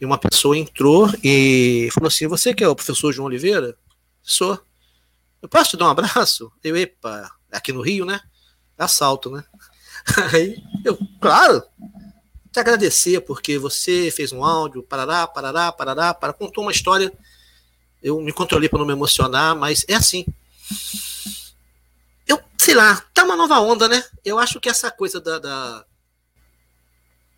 [0.00, 3.76] e uma pessoa entrou e falou assim: Você que é o professor João Oliveira?
[4.22, 4.56] Sou.
[5.42, 6.52] Eu posso te dar um abraço?
[6.62, 8.20] Eu, epa, aqui no Rio, né?
[8.78, 9.42] É assalto, né?
[10.32, 11.62] Aí eu, claro,
[12.52, 17.12] te agradecer porque você fez um áudio, parará, parará, parará, para contou uma história
[18.02, 20.24] Eu me controlei para não me emocionar, mas é assim.
[22.26, 24.02] Eu, sei lá, tá uma nova onda, né?
[24.24, 25.84] Eu acho que essa coisa da, da,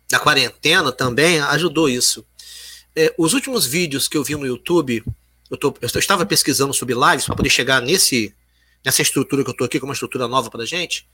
[0.09, 2.25] da quarentena também ajudou isso.
[2.95, 5.03] É, os últimos vídeos que eu vi no YouTube,
[5.49, 8.33] eu, tô, eu estava pesquisando sobre lives para poder chegar nesse,
[8.83, 11.07] nessa estrutura que eu estou aqui, com uma estrutura nova para a gente,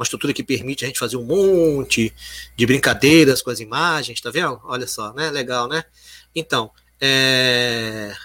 [0.00, 2.10] uma estrutura que permite a gente fazer um monte
[2.56, 4.58] de brincadeiras com as imagens, tá vendo?
[4.64, 5.30] Olha só, né?
[5.30, 5.84] Legal, né?
[6.34, 8.16] Então, é...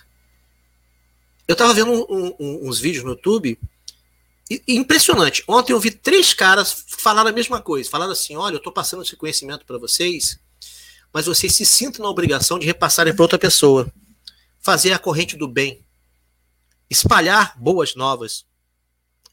[1.45, 3.59] eu estava vendo um, um, uns vídeos no YouTube
[4.65, 5.43] impressionante.
[5.49, 7.89] Ontem eu vi três caras falar a mesma coisa.
[7.89, 10.39] Falaram assim: olha, eu estou passando esse conhecimento para vocês,
[11.11, 13.91] mas vocês se sintam na obrigação de repassarem para outra pessoa.
[14.61, 15.83] Fazer a corrente do bem.
[16.89, 18.45] Espalhar boas novas.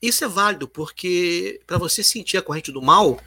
[0.02, 3.20] Isso é válido, porque para você sentir a corrente do mal,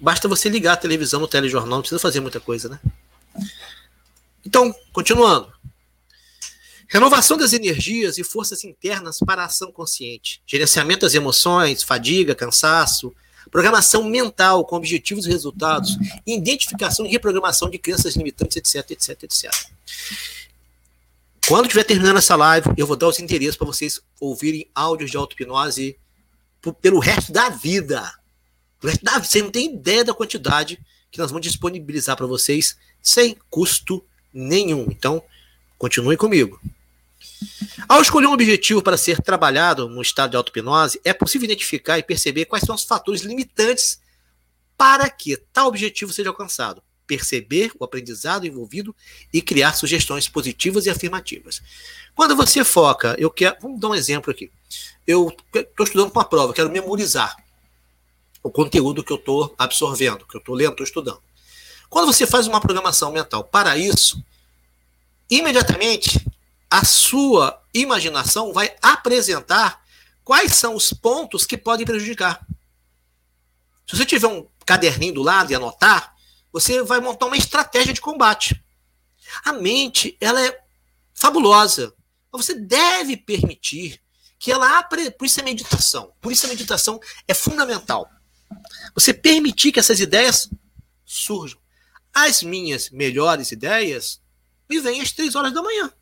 [0.00, 2.80] basta você ligar a televisão no telejornal, não precisa fazer muita coisa, né?
[4.44, 5.52] Então, continuando.
[6.88, 10.40] Renovação das energias e forças internas para a ação consciente.
[10.46, 13.14] Gerenciamento das emoções, fadiga, cansaço.
[13.50, 15.98] Programação mental com objetivos e resultados.
[16.24, 19.52] Identificação e reprogramação de crenças limitantes, etc, etc, etc.
[21.46, 25.16] Quando estiver terminando essa live, eu vou dar os endereços para vocês ouvirem áudios de
[25.16, 25.96] auto-hipnose
[26.72, 28.12] pelo resto da vida.
[28.80, 30.78] Você não tem ideia da quantidade
[31.10, 34.86] que nós vamos disponibilizar para vocês sem custo nenhum.
[34.90, 35.22] Então,
[35.78, 36.60] continue comigo.
[37.88, 42.02] Ao escolher um objetivo para ser trabalhado no estado de auto-hipnose, é possível identificar e
[42.02, 44.00] perceber quais são os fatores limitantes
[44.76, 46.82] para que tal objetivo seja alcançado.
[47.06, 48.94] Perceber o aprendizado envolvido
[49.32, 51.62] e criar sugestões positivas e afirmativas.
[52.16, 53.56] Quando você foca, eu quero.
[53.60, 54.50] Vamos dar um exemplo aqui
[55.06, 57.36] eu estou estudando para uma prova, quero memorizar
[58.42, 61.22] o conteúdo que eu estou absorvendo, que eu estou lendo, estou estudando.
[61.88, 64.22] Quando você faz uma programação mental para isso,
[65.30, 66.24] imediatamente
[66.68, 69.84] a sua imaginação vai apresentar
[70.24, 72.44] quais são os pontos que podem prejudicar.
[73.86, 76.16] Se você tiver um caderninho do lado e anotar,
[76.52, 78.60] você vai montar uma estratégia de combate.
[79.44, 80.60] A mente, ela é
[81.14, 81.94] fabulosa.
[82.32, 84.00] Você deve permitir
[84.38, 84.82] que ela
[85.18, 86.12] por isso é meditação.
[86.20, 88.10] Por isso a meditação é fundamental.
[88.94, 90.48] Você permitir que essas ideias
[91.04, 91.58] surjam.
[92.12, 94.20] As minhas melhores ideias
[94.68, 95.92] me vêm às três horas da manhã.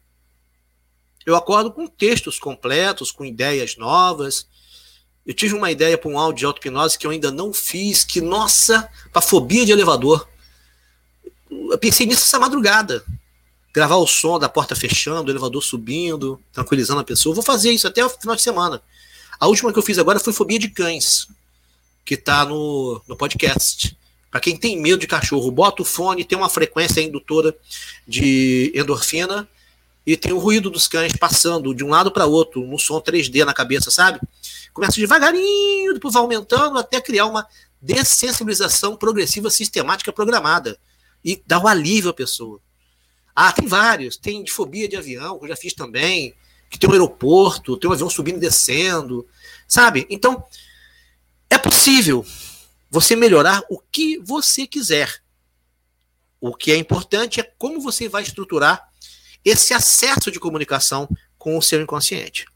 [1.27, 4.47] Eu acordo com textos completos, com ideias novas.
[5.25, 8.21] Eu tive uma ideia para um áudio de auto-hipnose que eu ainda não fiz, que,
[8.21, 10.29] nossa, para fobia de elevador.
[11.51, 13.05] Eu pensei nisso essa madrugada
[13.75, 17.35] gravar o som da porta fechando, o elevador subindo, tranquilizando a pessoa.
[17.35, 18.81] vou fazer isso até o final de semana.
[19.39, 21.27] A última que eu fiz agora foi Fobia de Cães,
[22.05, 23.99] que está no, no podcast.
[24.31, 27.53] Para quem tem medo de cachorro, bota o fone, tem uma frequência indutora
[28.07, 29.49] de endorfina
[30.07, 33.45] e tem o ruído dos cães passando de um lado para outro, no som 3D
[33.45, 34.21] na cabeça, sabe?
[34.73, 37.45] Começa devagarinho, depois vai aumentando até criar uma
[37.83, 40.79] dessensibilização progressiva sistemática programada
[41.25, 42.61] e dá um alívio à pessoa.
[43.35, 44.17] Ah, tem vários.
[44.17, 46.35] Tem de fobia de avião, que eu já fiz também.
[46.71, 49.27] Que tem um aeroporto, tem um avião subindo e descendo.
[49.67, 50.07] Sabe?
[50.09, 50.45] Então,
[51.51, 52.25] é possível
[52.91, 55.23] você melhorar o que você quiser.
[56.41, 58.89] O que é importante é como você vai estruturar
[59.45, 62.47] esse acesso de comunicação com o seu inconsciente.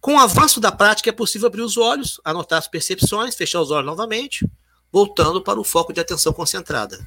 [0.00, 3.70] Com o avanço da prática, é possível abrir os olhos, anotar as percepções, fechar os
[3.70, 4.48] olhos novamente,
[4.90, 7.06] voltando para o foco de atenção concentrada.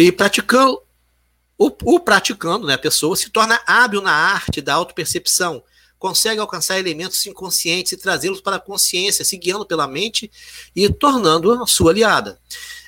[0.00, 0.80] E praticando,
[1.58, 5.62] o, o, praticando, né, a pessoa se torna hábil na arte da autopercepção,
[5.98, 10.30] consegue alcançar elementos inconscientes e trazê-los para a consciência, se guiando pela mente
[10.74, 12.40] e tornando a sua aliada.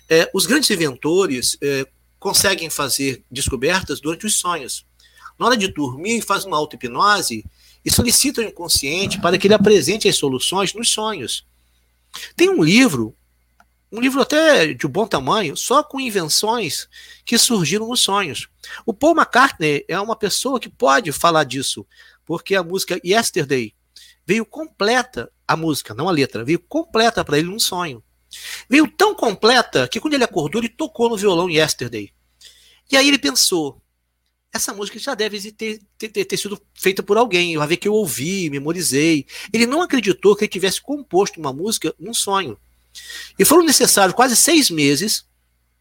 [0.08, 1.86] É, os grandes inventores é,
[2.18, 4.86] conseguem fazer descobertas durante os sonhos.
[5.38, 7.44] Na hora de dormir, faz uma auto-hipnose
[7.84, 11.44] e solicita o inconsciente para que ele apresente as soluções nos sonhos.
[12.34, 13.14] Tem um livro
[13.92, 16.88] um livro até de bom tamanho, só com invenções
[17.26, 18.48] que surgiram nos sonhos.
[18.86, 21.86] O Paul McCartney é uma pessoa que pode falar disso,
[22.24, 23.74] porque a música Yesterday
[24.26, 28.02] veio completa, a música, não a letra, veio completa para ele num sonho.
[28.66, 32.10] Veio tão completa que quando ele acordou, ele tocou no violão Yesterday.
[32.90, 33.82] E aí ele pensou:
[34.50, 37.58] essa música já deve ter, ter, ter, sido feita por alguém.
[37.58, 39.26] Vai ver que eu ouvi, memorizei.
[39.52, 42.58] Ele não acreditou que ele tivesse composto uma música num sonho.
[43.38, 45.24] E foram necessários quase seis meses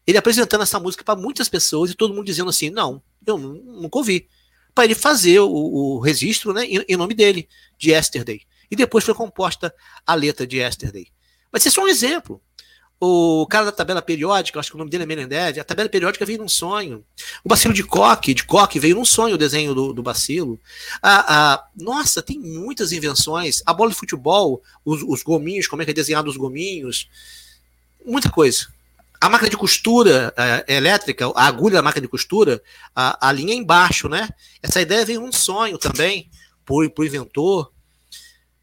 [0.06, 3.98] ele apresentando essa música para muitas pessoas e todo mundo dizendo assim: não, eu nunca
[3.98, 4.28] ouvi.
[4.74, 7.48] Para ele fazer o, o registro né, em, em, nome dele,
[7.78, 8.40] de Yesterday.
[8.70, 9.74] E depois foi composta
[10.06, 11.06] a letra de Yesterday.
[11.52, 12.42] Mas isso é só um exemplo.
[13.04, 16.24] O cara da tabela periódica, acho que o nome dele é Menendez, a tabela periódica
[16.24, 17.04] veio num sonho.
[17.42, 20.56] O bacilo de Koch, de Koch, veio num sonho o desenho do, do bacilo.
[21.02, 23.60] A, nossa, tem muitas invenções.
[23.66, 27.08] A bola de futebol, os, os gominhos, como é que é desenhado os gominhos.
[28.06, 28.68] Muita coisa.
[29.20, 32.62] A máquina de costura é, elétrica, a agulha da máquina de costura,
[32.94, 34.28] a, a linha embaixo, né?
[34.62, 36.30] Essa ideia veio num sonho também,
[36.64, 37.72] por, por inventor.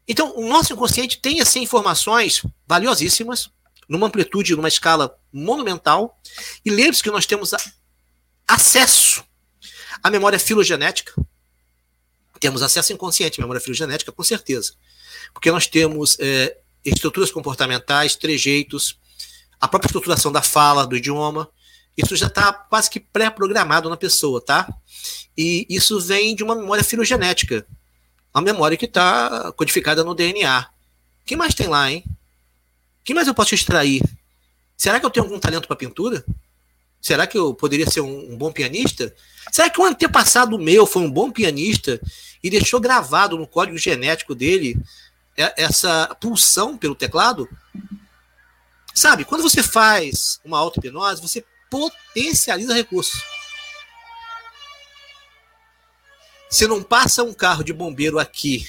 [0.08, 3.50] Então, o nosso inconsciente tem, assim, informações valiosíssimas,
[3.90, 6.20] numa amplitude, numa escala monumental.
[6.64, 7.52] E lembre-se que nós temos
[8.46, 9.24] acesso
[10.00, 11.12] à memória filogenética.
[12.38, 14.74] Temos acesso inconsciente à memória filogenética, com certeza.
[15.34, 18.96] Porque nós temos é, estruturas comportamentais, trejeitos,
[19.60, 21.50] a própria estruturação da fala, do idioma.
[21.96, 24.72] Isso já está quase que pré-programado na pessoa, tá?
[25.36, 27.66] E isso vem de uma memória filogenética.
[28.32, 30.70] A memória que está codificada no DNA.
[31.22, 32.04] O que mais tem lá, hein?
[33.10, 34.00] Que mais eu posso extrair?
[34.76, 36.24] Será que eu tenho algum talento para pintura?
[37.00, 39.12] Será que eu poderia ser um, um, bom pianista?
[39.50, 42.00] Será que um antepassado meu foi um bom pianista
[42.40, 44.80] e deixou gravado no código genético dele
[45.36, 47.48] essa pulsão pelo teclado?
[48.94, 53.20] Sabe, quando você faz uma auto-hipnose, você potencializa recursos.
[56.48, 58.68] Se não passa um carro de bombeiro aqui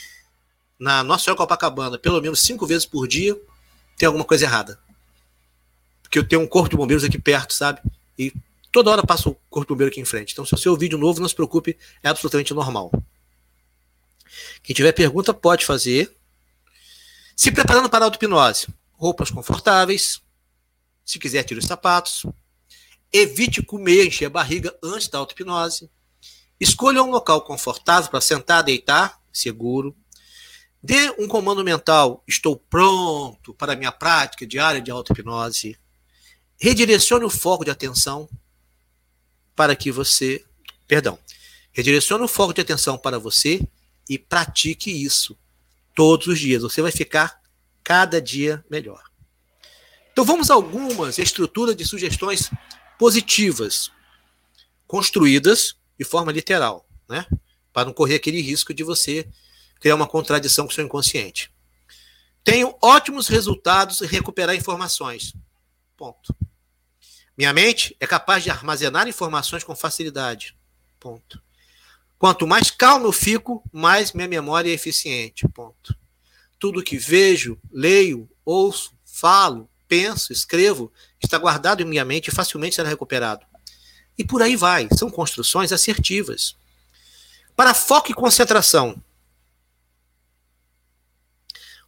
[0.79, 3.39] na nossa Copacabana pelo menos cinco vezes por dia,
[4.01, 4.79] tem alguma coisa errada.
[6.01, 7.79] Porque eu tenho um corpo de bombeiros aqui perto, sabe?
[8.17, 8.33] E
[8.71, 10.33] toda hora passa o corpo de bombeiro aqui em frente.
[10.33, 12.91] Então, se o seu vídeo novo, não se preocupe, é absolutamente normal.
[14.63, 16.11] Quem tiver pergunta, pode fazer.
[17.35, 18.69] Se preparando para a auto-hipnose.
[18.93, 20.19] Roupas confortáveis.
[21.05, 22.25] Se quiser, tire os sapatos.
[23.13, 25.91] Evite comer, encher a barriga antes da auto-hipnose.
[26.59, 29.95] Escolha um local confortável para sentar, deitar, seguro.
[30.83, 35.77] Dê um comando mental, estou pronto para a minha prática diária de auto-hipnose.
[36.59, 38.27] Redirecione o foco de atenção
[39.55, 40.43] para que você.
[40.87, 41.19] Perdão.
[41.71, 43.61] Redirecione o foco de atenção para você
[44.09, 45.37] e pratique isso
[45.95, 46.63] todos os dias.
[46.63, 47.39] Você vai ficar
[47.83, 49.03] cada dia melhor.
[50.11, 52.51] Então vamos a algumas estruturas de sugestões
[52.97, 53.91] positivas,
[54.85, 57.25] construídas de forma literal, né?
[57.71, 59.27] Para não correr aquele risco de você
[59.81, 61.51] criar uma contradição com o seu inconsciente.
[62.43, 65.33] Tenho ótimos resultados em recuperar informações.
[65.97, 66.33] Ponto.
[67.35, 70.55] Minha mente é capaz de armazenar informações com facilidade.
[70.99, 71.41] Ponto.
[72.17, 75.47] Quanto mais calmo eu fico, mais minha memória é eficiente.
[75.49, 75.97] Ponto.
[76.59, 82.75] Tudo que vejo, leio, ouço, falo, penso, escrevo, está guardado em minha mente e facilmente
[82.75, 83.43] será recuperado.
[84.15, 84.87] E por aí vai.
[84.95, 86.55] São construções assertivas.
[87.55, 89.01] Para foco e concentração,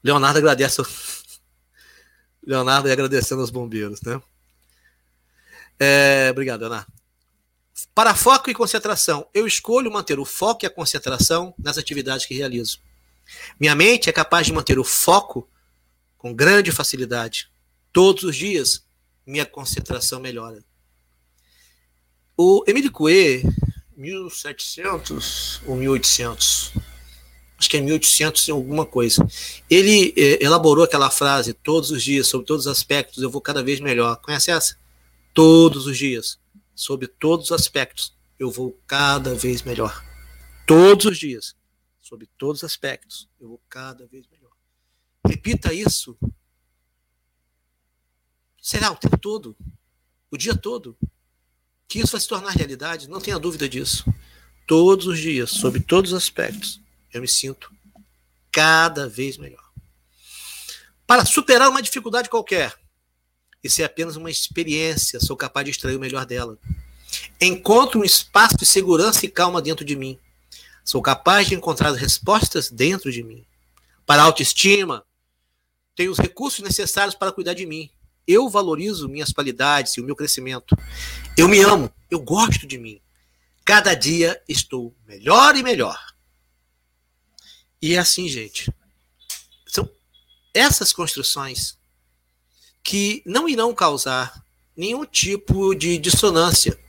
[0.04, 0.82] Leonardo agradece.
[2.45, 4.22] Leonardo agradecendo aos bombeiros, né?
[5.80, 6.91] É, obrigado, Leonardo.
[7.95, 12.36] Para foco e concentração, eu escolho manter o foco e a concentração nas atividades que
[12.36, 12.80] realizo.
[13.60, 15.49] Minha mente é capaz de manter o foco
[16.18, 17.49] com grande facilidade.
[17.91, 18.86] Todos os dias,
[19.26, 20.64] minha concentração melhora.
[22.36, 23.41] O Emile Coué,
[23.95, 26.74] 1700 ou 1800,
[27.64, 29.26] acho que é 1800 e alguma coisa.
[29.70, 33.64] Ele é, elaborou aquela frase todos os dias, sobre todos os aspectos, eu vou cada
[33.64, 34.18] vez melhor.
[34.18, 34.78] Conhece essa?
[35.34, 36.38] Todos os dias,
[36.76, 40.03] sobre todos os aspectos, eu vou cada vez melhor.
[40.68, 41.55] Todos os dias,
[42.01, 44.51] sobre todos os aspectos, eu vou cada vez melhor.
[45.26, 46.18] Repita isso.
[48.61, 49.55] Será o tempo todo,
[50.30, 50.97] o dia todo,
[51.88, 54.05] que isso vai se tornar realidade, não tenha dúvida disso.
[54.68, 56.83] Todos os dias, sobre todos os aspectos,
[57.14, 57.72] eu me sinto
[58.51, 59.64] cada vez melhor.
[61.05, 62.74] Para superar uma dificuldade qualquer,
[63.64, 66.57] isso é apenas uma experiência, sou capaz de extrair o melhor dela.
[67.39, 70.20] Encontro um espaço de segurança e calma dentro de mim.
[70.84, 73.45] Sou capaz de encontrar respostas dentro de mim.
[74.05, 75.05] Para a autoestima,
[75.95, 77.89] tenho os recursos necessários para cuidar de mim.
[78.28, 80.76] Eu valorizo minhas qualidades e o meu crescimento.
[81.38, 82.99] Eu me amo, eu gosto de mim.
[83.64, 86.12] Cada dia estou melhor e melhor.
[87.84, 88.74] E é assim, gente.
[89.68, 89.90] São
[90.54, 91.78] essas construções
[92.82, 94.42] que não irão causar
[94.74, 96.80] nenhum tipo de dissonância.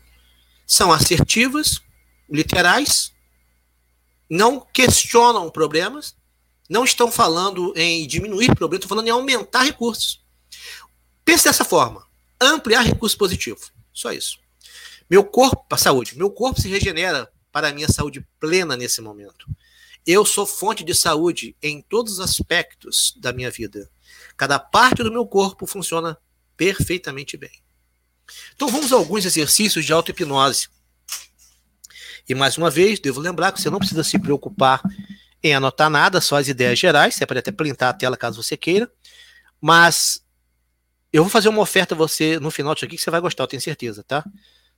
[0.64, 1.82] São assertivas,
[2.30, 3.12] literais,
[4.30, 6.14] não questionam problemas,
[6.70, 10.24] não estão falando em diminuir problemas, estão falando em aumentar recursos.
[11.24, 12.06] Pense dessa forma:
[12.40, 13.58] ampliar recurso positivo.
[13.92, 14.38] Só isso.
[15.10, 19.44] Meu corpo, a saúde, meu corpo se regenera para a minha saúde plena nesse momento.
[20.06, 23.90] Eu sou fonte de saúde em todos os aspectos da minha vida.
[24.36, 26.18] Cada parte do meu corpo funciona
[26.56, 27.62] perfeitamente bem.
[28.54, 30.68] Então vamos a alguns exercícios de auto-hipnose.
[32.28, 34.82] E mais uma vez, devo lembrar que você não precisa se preocupar
[35.42, 37.14] em anotar nada, só as ideias gerais.
[37.14, 38.90] Você pode até printar a tela caso você queira.
[39.60, 40.24] Mas
[41.12, 43.44] eu vou fazer uma oferta a você no final disso aqui que você vai gostar,
[43.44, 44.24] eu tenho certeza, tá?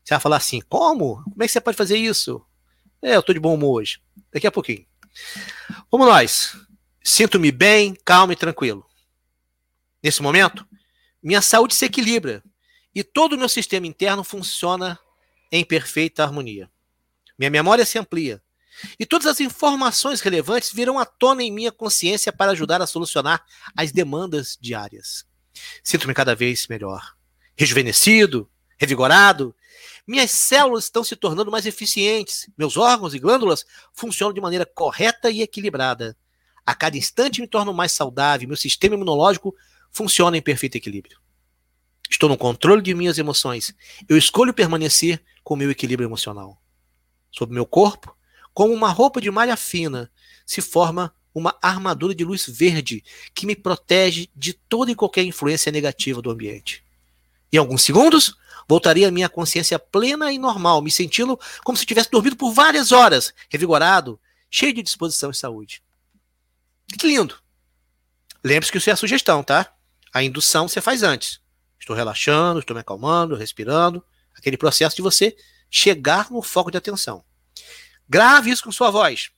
[0.04, 1.22] Você vai falar assim: como?
[1.24, 2.44] Como é que você pode fazer isso?
[3.02, 4.00] É, eu tô de bom humor hoje.
[4.32, 4.84] Daqui a pouquinho.
[5.90, 6.56] Vamos nós.
[7.02, 8.84] Sinto-me bem, calmo e tranquilo.
[10.02, 10.66] Nesse momento,
[11.22, 12.42] minha saúde se equilibra
[12.94, 14.98] e todo o meu sistema interno funciona
[15.50, 16.70] em perfeita harmonia.
[17.38, 18.42] Minha memória se amplia
[18.98, 23.44] e todas as informações relevantes virão à tona em minha consciência para ajudar a solucionar
[23.76, 25.24] as demandas diárias.
[25.82, 27.16] Sinto-me cada vez melhor,
[27.56, 29.54] rejuvenescido, revigorado.
[30.06, 35.30] Minhas células estão se tornando mais eficientes, meus órgãos e glândulas funcionam de maneira correta
[35.30, 36.16] e equilibrada.
[36.64, 39.54] A cada instante me torno mais saudável, meu sistema imunológico
[39.90, 41.18] funciona em perfeito equilíbrio.
[42.08, 43.74] Estou no controle de minhas emoções.
[44.08, 46.62] Eu escolho permanecer com meu equilíbrio emocional.
[47.32, 48.16] Sobre meu corpo,
[48.54, 50.10] como uma roupa de malha fina,
[50.46, 53.04] se forma uma armadura de luz verde
[53.34, 56.84] que me protege de toda e qualquer influência negativa do ambiente.
[57.52, 58.36] Em alguns segundos,
[58.68, 62.92] voltaria à minha consciência plena e normal, me sentindo como se tivesse dormido por várias
[62.92, 65.82] horas, revigorado, cheio de disposição e saúde.
[66.98, 67.38] Que lindo!
[68.42, 69.72] Lembre-se que isso é a sugestão, tá?
[70.12, 71.40] A indução você faz antes.
[71.78, 74.04] Estou relaxando, estou me acalmando, respirando.
[74.34, 75.36] Aquele processo de você
[75.70, 77.24] chegar no foco de atenção.
[78.08, 79.30] Grave isso com sua voz.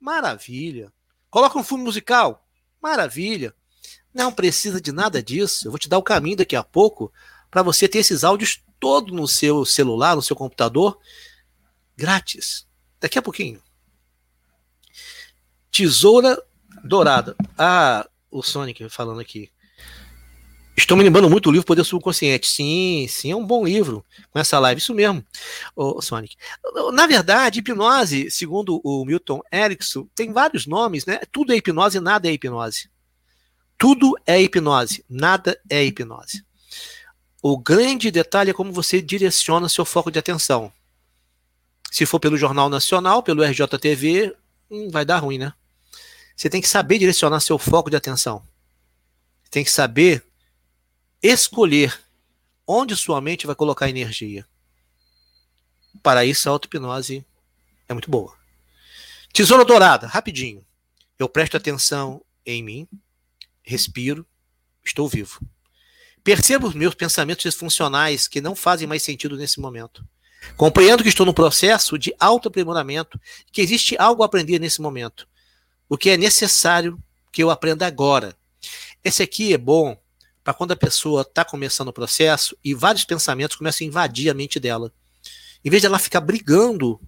[0.00, 0.92] Maravilha.
[1.30, 2.46] Coloca um fundo musical.
[2.80, 3.54] Maravilha.
[4.12, 5.66] Não precisa de nada disso.
[5.66, 7.12] Eu vou te dar o caminho daqui a pouco
[7.50, 10.98] para você ter esses áudios todo no seu celular, no seu computador,
[11.96, 12.66] grátis.
[13.00, 13.62] Daqui a pouquinho.
[15.70, 16.42] Tesoura
[16.82, 17.36] dourada.
[17.58, 19.50] Ah, o Sonic falando aqui.
[20.76, 22.46] Estou me lembrando muito do livro Poder Subconsciente.
[22.46, 24.78] Sim, sim, é um bom livro com essa live.
[24.78, 25.24] Isso mesmo,
[25.74, 26.36] ô, Sonic.
[26.92, 31.20] Na verdade, hipnose, segundo o Milton Erickson, tem vários nomes, né?
[31.32, 32.90] Tudo é hipnose, nada é hipnose.
[33.78, 36.44] Tudo é hipnose, nada é hipnose.
[37.48, 40.72] O grande detalhe é como você direciona seu foco de atenção.
[41.92, 44.34] Se for pelo Jornal Nacional, pelo RJTV,
[44.68, 45.52] hum, vai dar ruim, né?
[46.34, 48.44] Você tem que saber direcionar seu foco de atenção.
[49.48, 50.26] Tem que saber
[51.22, 51.96] escolher
[52.66, 54.44] onde sua mente vai colocar energia.
[56.02, 57.24] Para isso, a auto-hipnose
[57.88, 58.36] é muito boa.
[59.32, 60.66] Tesoura dourada, rapidinho.
[61.16, 62.88] Eu presto atenção em mim,
[63.62, 64.26] respiro,
[64.84, 65.38] estou vivo.
[66.26, 70.04] Percebo os meus pensamentos disfuncionais que não fazem mais sentido nesse momento.
[70.56, 73.16] Compreendo que estou no processo de autoaprimoramento,
[73.52, 75.28] que existe algo a aprender nesse momento.
[75.88, 77.00] O que é necessário
[77.32, 78.36] que eu aprenda agora.
[79.04, 79.96] Esse aqui é bom
[80.42, 84.34] para quando a pessoa está começando o processo e vários pensamentos começam a invadir a
[84.34, 84.92] mente dela.
[85.64, 87.00] Em vez de ela ficar brigando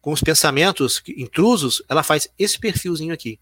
[0.00, 3.38] com os pensamentos intrusos, ela faz esse perfilzinho aqui.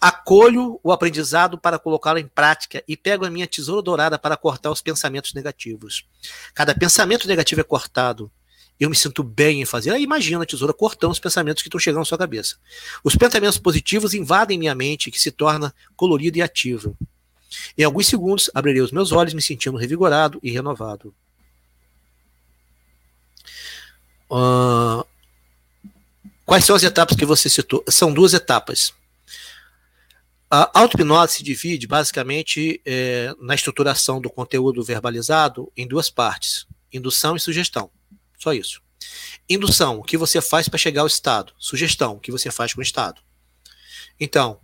[0.00, 4.70] Acolho o aprendizado para colocá-lo em prática e pego a minha tesoura dourada para cortar
[4.70, 6.06] os pensamentos negativos.
[6.54, 8.30] Cada pensamento negativo é cortado.
[8.78, 9.90] Eu me sinto bem em fazer.
[9.90, 12.56] Aí imagina a tesoura cortando os pensamentos que estão chegando à sua cabeça.
[13.02, 16.92] Os pensamentos positivos invadem minha mente, que se torna colorida e ativa.
[17.76, 21.14] Em alguns segundos, abrirei os meus olhos, me sentindo revigorado e renovado.
[24.30, 25.06] Uh,
[26.44, 27.82] quais são as etapas que você citou?
[27.88, 28.92] São duas etapas.
[30.50, 37.34] A auto-hipnose se divide basicamente é, na estruturação do conteúdo verbalizado em duas partes: indução
[37.34, 37.90] e sugestão.
[38.38, 38.80] Só isso.
[39.48, 41.52] Indução, o que você faz para chegar ao estado.
[41.58, 43.20] Sugestão, o que você faz com o estado.
[44.20, 44.60] Então,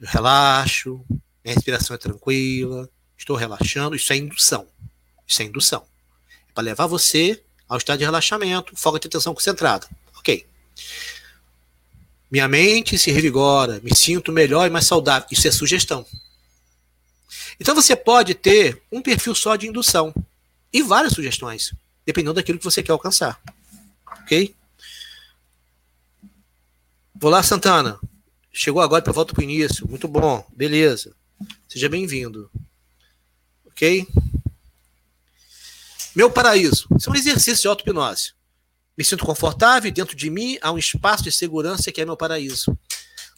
[0.00, 1.04] relaxo,
[1.42, 3.96] minha respiração é tranquila, estou relaxando.
[3.96, 4.66] Isso é indução.
[5.26, 5.86] Isso é indução.
[6.48, 9.86] É para levar você ao estado de relaxamento, foco de atenção concentrada.
[10.16, 10.46] Ok.
[12.34, 15.28] Minha mente se revigora, me sinto melhor e mais saudável.
[15.30, 16.04] Isso é sugestão.
[17.60, 20.12] Então você pode ter um perfil só de indução
[20.72, 21.72] e várias sugestões,
[22.04, 23.40] dependendo daquilo que você quer alcançar.
[24.22, 24.52] Ok?
[27.14, 28.00] Vou lá, Santana.
[28.52, 29.88] Chegou agora para volta para o início.
[29.88, 30.44] Muito bom.
[30.56, 31.14] Beleza.
[31.68, 32.50] Seja bem-vindo.
[33.66, 34.08] Ok?
[36.16, 36.88] Meu paraíso.
[36.98, 38.32] Isso é um exercício de auto-hipnose.
[38.96, 42.16] Me sinto confortável e dentro de mim há um espaço de segurança que é meu
[42.16, 42.76] paraíso.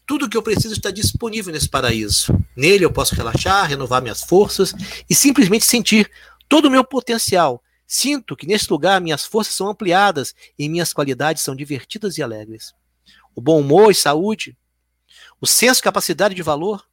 [0.06, 2.32] Tudo o que eu preciso está disponível nesse paraíso.
[2.54, 4.72] Nele eu posso relaxar, renovar minhas forças
[5.08, 6.10] e simplesmente sentir
[6.48, 7.62] todo o meu potencial.
[7.86, 12.74] Sinto que nesse lugar minhas forças são ampliadas e minhas qualidades são divertidas e alegres.
[13.34, 14.56] O bom humor e saúde,
[15.40, 16.86] o senso de capacidade de valor,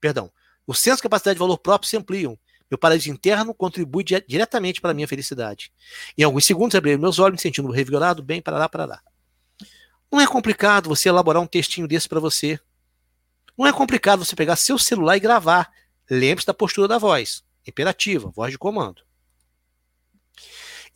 [0.00, 0.30] perdão,
[0.66, 2.38] o senso de capacidade de valor próprio se ampliam.
[2.70, 5.72] Meu paraíso interno contribui di diretamente para a minha felicidade.
[6.16, 9.02] Em alguns segundos, abri meus olhos, me sentindo revigorado, bem, para lá, para lá.
[10.10, 12.60] Não é complicado você elaborar um textinho desse para você.
[13.56, 15.70] Não é complicado você pegar seu celular e gravar.
[16.10, 17.42] Lembre-se da postura da voz.
[17.66, 19.02] Imperativa, voz de comando.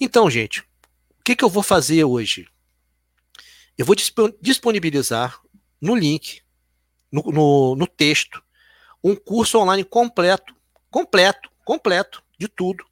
[0.01, 2.49] Então, gente, o que, que eu vou fazer hoje?
[3.77, 3.97] Eu vou
[4.41, 5.41] disponibilizar
[5.81, 6.43] no link,
[7.11, 8.43] no, no, no texto,
[9.03, 10.55] um curso online completo,
[10.91, 12.85] completo, completo, de tudo,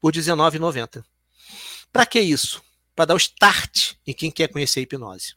[0.00, 1.04] por R$19,90.
[1.92, 2.62] Para que isso?
[2.94, 5.34] Para dar o start em quem quer conhecer a hipnose.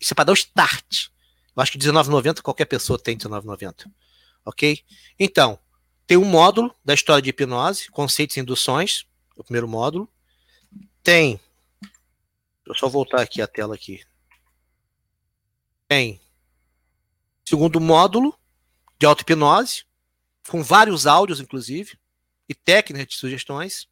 [0.00, 1.08] Isso é para dar o start.
[1.54, 3.90] Eu acho que R$19,90 qualquer pessoa tem R$19,90.
[4.44, 4.84] Ok?
[5.18, 5.58] Então,
[6.06, 9.06] tem um módulo da história de hipnose, conceitos e induções,
[9.36, 10.08] o primeiro módulo.
[11.02, 11.40] Tem.
[11.80, 14.04] Deixa eu só voltar aqui a tela aqui.
[15.88, 16.20] Tem.
[17.44, 18.38] Segundo módulo
[18.98, 19.84] de auto-hipnose,
[20.48, 21.98] com vários áudios, inclusive,
[22.48, 23.88] e técnicas de sugestões.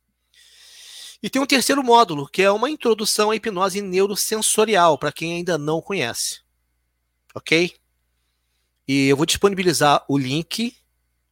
[1.23, 5.59] E tem um terceiro módulo, que é uma introdução à hipnose neurosensorial, para quem ainda
[5.59, 6.41] não conhece.
[7.35, 7.77] Ok?
[8.89, 10.77] E eu vou disponibilizar o link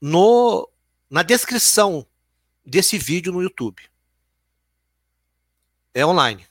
[0.01, 0.69] no,
[1.11, 2.07] na descrição
[2.65, 3.82] desse vídeo no YouTube.
[5.95, 6.47] É online.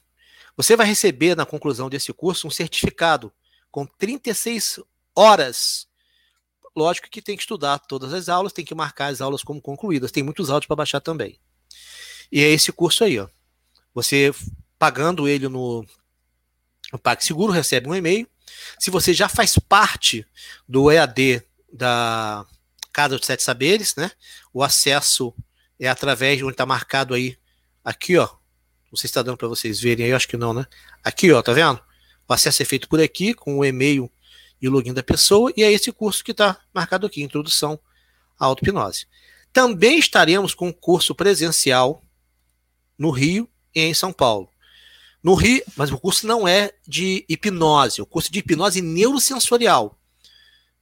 [0.58, 3.32] Você vai receber, na conclusão desse curso, um certificado
[3.72, 4.80] com 36
[5.16, 5.88] horas.
[6.78, 10.12] Lógico que tem que estudar todas as aulas, tem que marcar as aulas como concluídas.
[10.12, 11.40] Tem muitos áudios para baixar também.
[12.32, 13.28] E é esse curso aí, ó.
[13.96, 14.32] Você
[14.78, 15.84] pagando ele no,
[16.94, 18.30] no PagSeguro, recebe um e-mail.
[18.78, 20.24] Se você já faz parte
[20.70, 21.42] do EAD
[21.74, 22.46] da
[22.94, 24.12] Casa dos Sete Saberes, né?
[24.54, 25.34] O acesso
[25.80, 27.40] é através de onde está marcado aí,
[27.84, 28.28] aqui, ó.
[28.92, 30.68] Não sei se está dando para vocês verem aí, acho que não, né?
[31.04, 31.82] Aqui, ó, tá vendo?
[32.30, 34.12] O acesso é feito por aqui, com o e-mail
[34.62, 37.80] e o login da pessoa, e é esse curso que está marcado aqui, Introdução
[38.40, 39.08] à Auto-Hipnose.
[39.54, 42.04] Também estaremos com um curso presencial
[42.98, 44.50] no Rio e em São Paulo.
[45.24, 50.00] No Rio, mas o curso não é de hipnose, o curso de hipnose neurosensorial,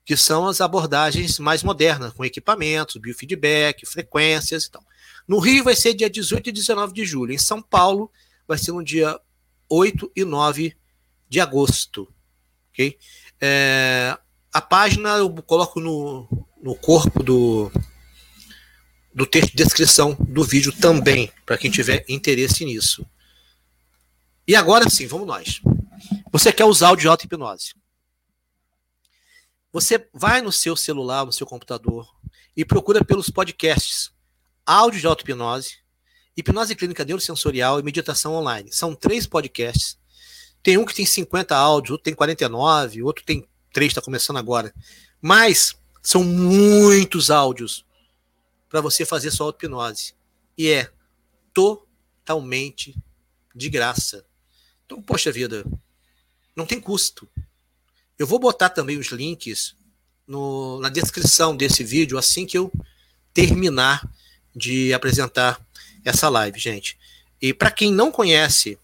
[0.06, 4.85] que são as abordagens mais modernas, com equipamentos, biofeedback, frequências e tal.
[5.27, 7.34] No Rio vai ser dia 18 e 19 de julho.
[7.34, 8.11] Em São Paulo
[8.47, 9.19] vai ser no dia
[9.68, 10.76] 8 e 9
[11.27, 12.07] de agosto.
[12.72, 12.97] ok?
[13.41, 14.18] É,
[14.52, 16.28] a página eu coloco no,
[16.62, 17.72] no corpo do,
[19.14, 23.06] do texto de descrição do vídeo também, para quem tiver interesse nisso.
[24.48, 25.62] E agora sim, vamos nós.
[26.32, 27.74] Você quer usar o de auto-hipnose.
[29.72, 32.07] Você vai no seu celular, no seu computador,
[32.56, 34.12] e procura pelos podcasts
[34.66, 35.80] Áudio de Auto-Hipnose,
[36.38, 38.72] Hipnose Clínica Neurosensorial e Meditação Online.
[38.72, 39.98] São três podcasts
[40.66, 44.74] tem um que tem 50 áudios, outro tem 49, outro tem 3, está começando agora.
[45.22, 47.86] Mas são muitos áudios
[48.68, 50.16] para você fazer sua auto-hipnose.
[50.58, 50.90] E é
[51.54, 52.98] totalmente
[53.54, 54.26] de graça.
[54.84, 55.64] Então, poxa vida,
[56.56, 57.30] não tem custo.
[58.18, 59.76] Eu vou botar também os links
[60.26, 62.72] no, na descrição desse vídeo assim que eu
[63.32, 64.12] terminar
[64.56, 65.64] de apresentar
[66.04, 66.98] essa live, gente.
[67.40, 68.80] E para quem não conhece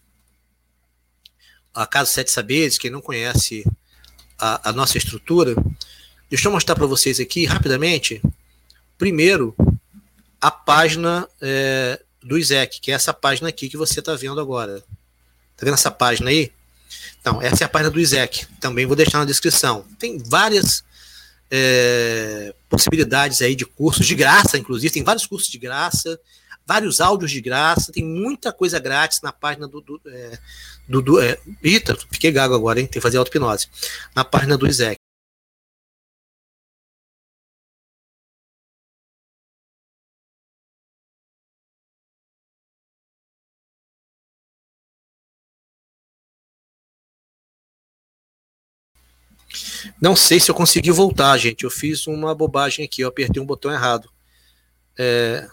[1.74, 3.66] a Casa Sete Saberes, quem não conhece
[4.38, 5.56] a, a nossa estrutura,
[6.30, 8.22] deixa eu mostrar para vocês aqui rapidamente.
[8.98, 9.56] Primeiro,
[10.40, 14.84] a página é, do Isaac, que é essa página aqui que você está vendo agora.
[15.54, 16.52] Está vendo essa página aí?
[17.20, 18.48] Então, essa é a página do Isaac.
[18.60, 19.86] Também vou deixar na descrição.
[20.00, 20.84] Tem várias
[21.50, 24.94] é, possibilidades aí de cursos de graça, inclusive.
[24.94, 26.20] Tem vários cursos de graça,
[26.66, 27.92] vários áudios de graça.
[27.92, 30.40] Tem muita coisa grátis na página do, do, é,
[30.88, 32.86] do, do é, eita, fiquei gago agora, hein?
[32.86, 33.68] Tem que fazer auto-hipnose.
[34.16, 34.98] Na página do Isaac.
[50.02, 51.64] Não sei se eu consegui voltar, gente.
[51.64, 54.10] Eu fiz uma bobagem aqui, eu apertei um botão errado.
[54.98, 55.48] É...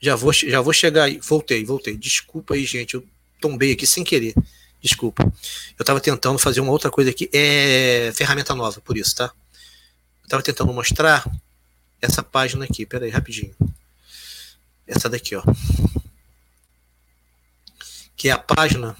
[0.00, 1.18] Já, vou, já vou chegar aí.
[1.18, 1.96] Voltei, voltei.
[1.96, 2.94] Desculpa aí, gente.
[2.94, 3.04] Eu
[3.40, 4.34] tombei aqui sem querer.
[4.80, 5.22] Desculpa.
[5.22, 7.28] Eu estava tentando fazer uma outra coisa aqui.
[7.32, 9.24] É ferramenta nova, por isso, tá?
[9.24, 11.30] Eu estava tentando mostrar
[12.00, 12.86] essa página aqui.
[12.86, 13.54] Pera aí, rapidinho.
[14.86, 15.42] Essa daqui, ó.
[18.16, 18.96] Que é a página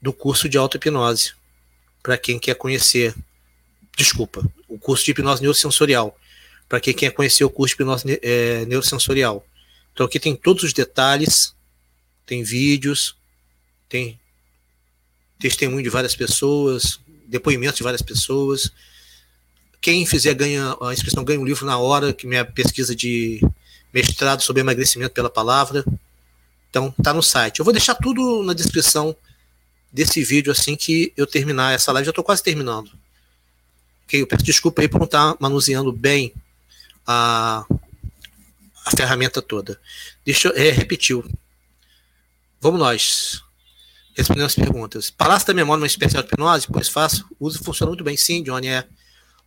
[0.00, 1.34] do curso de auto-hipnose.
[2.02, 3.14] Para quem quer conhecer.
[3.94, 4.42] Desculpa.
[4.68, 6.18] O curso de hipnose neurosensorial.
[6.66, 9.46] Para quem quer conhecer o curso de hipnose é, neurosensorial.
[9.96, 11.56] Então aqui tem todos os detalhes
[12.26, 13.16] tem vídeos,
[13.88, 14.20] tem
[15.38, 18.70] testemunho de várias pessoas, depoimentos de várias pessoas,
[19.80, 23.40] quem fizer ganha a inscrição ganha um livro na hora, que minha pesquisa de
[23.90, 25.82] mestrado sobre emagrecimento pela palavra.
[26.68, 27.60] Então tá no site.
[27.60, 29.16] Eu vou deixar tudo na descrição
[29.92, 32.04] desse vídeo assim que eu terminar essa live.
[32.04, 32.90] Já estou quase terminando.
[34.04, 36.34] Ok, eu peço desculpa aí por não estar tá manuseando bem
[37.06, 37.64] a,
[38.86, 39.80] a ferramenta toda.
[40.24, 41.20] Deixa eu é, repetir.
[42.60, 43.42] Vamos nós.
[44.16, 45.10] Respondendo as perguntas.
[45.10, 46.68] Palácio da Memória é uma espécie de auto-hipnose?
[46.70, 47.26] Pois faço.
[47.38, 48.16] Uso funciona muito bem.
[48.16, 48.86] Sim, Johnny, é.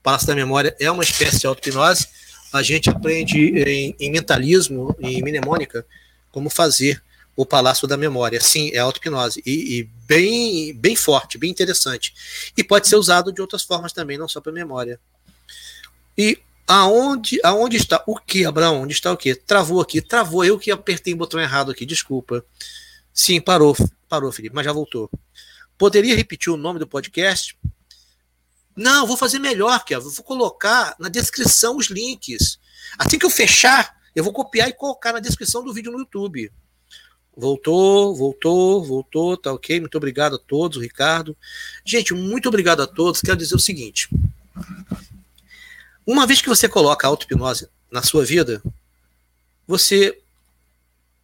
[0.04, 2.08] Palácio da Memória é uma espécie de auto-hipnose.
[2.52, 5.86] A gente aprende em, em mentalismo, em mnemônica,
[6.32, 7.02] como fazer
[7.36, 8.42] o Palácio da Memória.
[8.42, 9.42] Sim, é auto-hipnose.
[9.46, 12.14] E, e, bem, bem forte, bem interessante.
[12.58, 15.00] E pode ser usado de outras formas também, não só para memória.
[16.18, 16.38] E
[16.70, 18.84] aonde, aonde está o que, Abraão?
[18.84, 19.34] Onde está o que?
[19.34, 20.02] Travou aqui.
[20.02, 20.46] Travou.
[20.46, 22.46] Eu que apertei o botão errado aqui, desculpa.
[23.12, 23.76] Sim, parou.
[24.08, 25.10] Parou, Felipe, mas já voltou.
[25.78, 27.58] Poderia repetir o nome do podcast?
[28.76, 32.60] Não, vou fazer melhor, que vou colocar na descrição os links.
[32.98, 36.52] Assim que eu fechar, eu vou copiar e colocar na descrição do vídeo no YouTube.
[37.36, 39.80] Voltou, voltou, voltou, tá ok.
[39.80, 41.36] Muito obrigado a todos, Ricardo.
[41.84, 43.22] Gente, muito obrigado a todos.
[43.22, 44.10] Quero dizer o seguinte:
[46.12, 48.64] uma vez que você coloca a auto-hipnose na sua vida,
[49.68, 50.20] você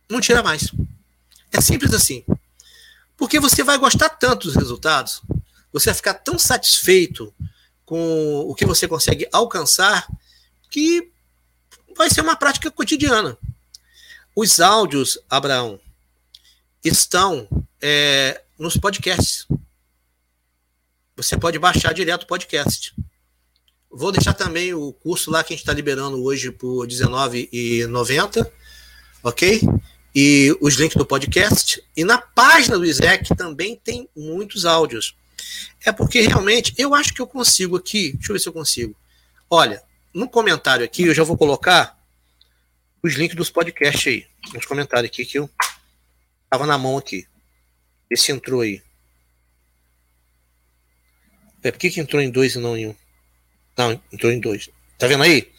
[0.08, 0.72] não tira mais.
[1.52, 2.24] É simples assim.
[3.18, 5.24] Porque você vai gostar tanto dos resultados,
[5.74, 7.34] você vai ficar tão satisfeito
[7.84, 10.08] com o que você consegue alcançar
[10.70, 11.12] que
[11.98, 13.36] vai ser uma prática cotidiana.
[14.36, 15.80] Os áudios, Abraão,
[16.84, 17.48] estão
[17.82, 19.48] é, nos podcasts.
[21.16, 22.94] Você pode baixar direto o podcast.
[23.98, 28.46] Vou deixar também o curso lá que a gente está liberando hoje por R$19,90,
[29.24, 29.62] ok?
[30.14, 31.82] E os links do podcast.
[31.96, 35.16] E na página do Isaac também tem muitos áudios.
[35.86, 38.12] É porque realmente eu acho que eu consigo aqui.
[38.12, 38.94] Deixa eu ver se eu consigo.
[39.50, 39.82] Olha,
[40.14, 41.98] no comentário aqui eu já vou colocar
[43.02, 44.28] os links dos podcasts aí.
[44.54, 45.50] Nos comentários aqui que eu
[46.50, 47.26] tava na mão aqui.
[48.10, 48.84] Esse entrou aí.
[51.64, 53.05] É, por que, que entrou em dois e não em um?
[53.78, 54.70] Não, entrou em dois.
[54.98, 55.52] Tá vendo aí?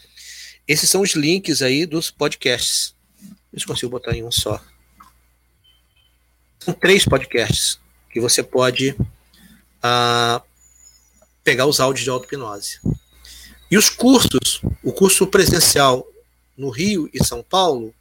[0.67, 2.95] Esses são os links aí dos podcasts.
[3.57, 4.63] Se consigo botar em um só.
[6.59, 7.79] São três podcasts
[8.11, 8.97] que você pode
[9.83, 10.43] a
[11.45, 12.81] pegar os áudios de auto-hipnose.
[13.71, 16.07] E os cursos, o curso presencial
[16.57, 17.95] no Rio e São Paulo,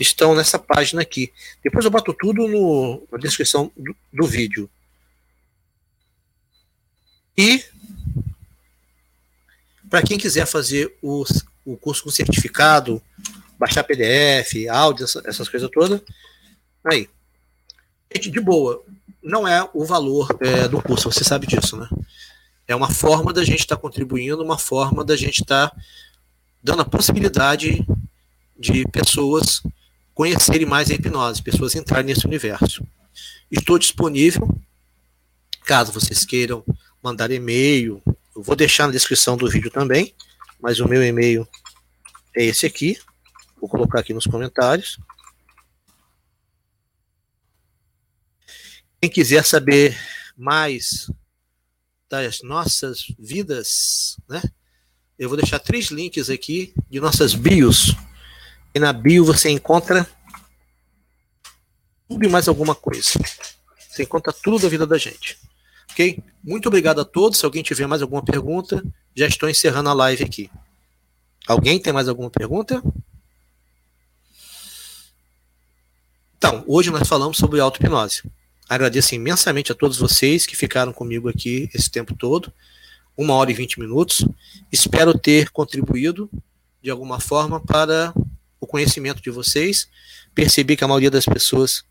[0.00, 1.32] estão nessa página aqui.
[1.62, 4.68] Depois eu boto tudo no, na descrição do, do vídeo.
[7.36, 7.62] E
[9.96, 11.24] para quem quiser fazer o
[11.80, 13.00] curso com certificado,
[13.58, 16.02] baixar PDF, áudio, essa, essas coisas todas,
[16.84, 17.08] aí.
[18.14, 18.84] Gente, de boa,
[19.22, 21.88] não é o valor é, do curso, você sabe disso, né?
[22.68, 25.76] É uma forma da gente estar tá contribuindo, uma forma da gente estar tá
[26.62, 27.82] dando a possibilidade
[28.54, 29.62] de pessoas
[30.12, 32.86] conhecerem mais a hipnose, pessoas entrarem nesse universo.
[33.50, 34.46] Estou disponível,
[35.64, 36.62] caso vocês queiram
[37.02, 38.02] mandar e-mail,
[38.36, 40.14] eu vou deixar na descrição do vídeo também,
[40.60, 41.48] mas o meu e-mail
[42.36, 43.00] é esse aqui,
[43.58, 44.98] vou colocar aqui nos comentários.
[49.00, 49.98] Quem quiser saber
[50.36, 51.10] mais
[52.10, 54.42] das nossas vidas, né?
[55.18, 57.96] Eu vou deixar três links aqui de nossas bios.
[58.74, 60.06] E na bio você encontra
[62.06, 63.12] tudo e mais alguma coisa.
[63.88, 65.38] Você encontra tudo da vida da gente.
[65.96, 66.22] Ok?
[66.44, 67.38] Muito obrigado a todos.
[67.38, 70.50] Se alguém tiver mais alguma pergunta, já estou encerrando a live aqui.
[71.46, 72.82] Alguém tem mais alguma pergunta?
[76.36, 78.30] Então, hoje nós falamos sobre auto-hipnose.
[78.68, 82.52] Agradeço imensamente a todos vocês que ficaram comigo aqui esse tempo todo,
[83.16, 84.22] uma hora e vinte minutos.
[84.70, 86.28] Espero ter contribuído
[86.82, 88.12] de alguma forma para
[88.60, 89.88] o conhecimento de vocês.
[90.34, 91.84] Percebi que a maioria das pessoas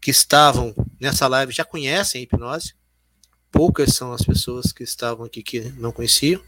[0.00, 2.80] que estavam nessa live já conhecem a hipnose.
[3.52, 6.42] Poucas são as pessoas que estavam aqui que não conheciam.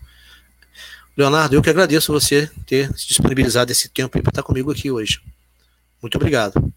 [1.16, 5.20] Leonardo, eu que agradeço você ter se disponibilizado esse tempo para estar comigo aqui hoje.
[6.02, 6.74] Muito obrigado.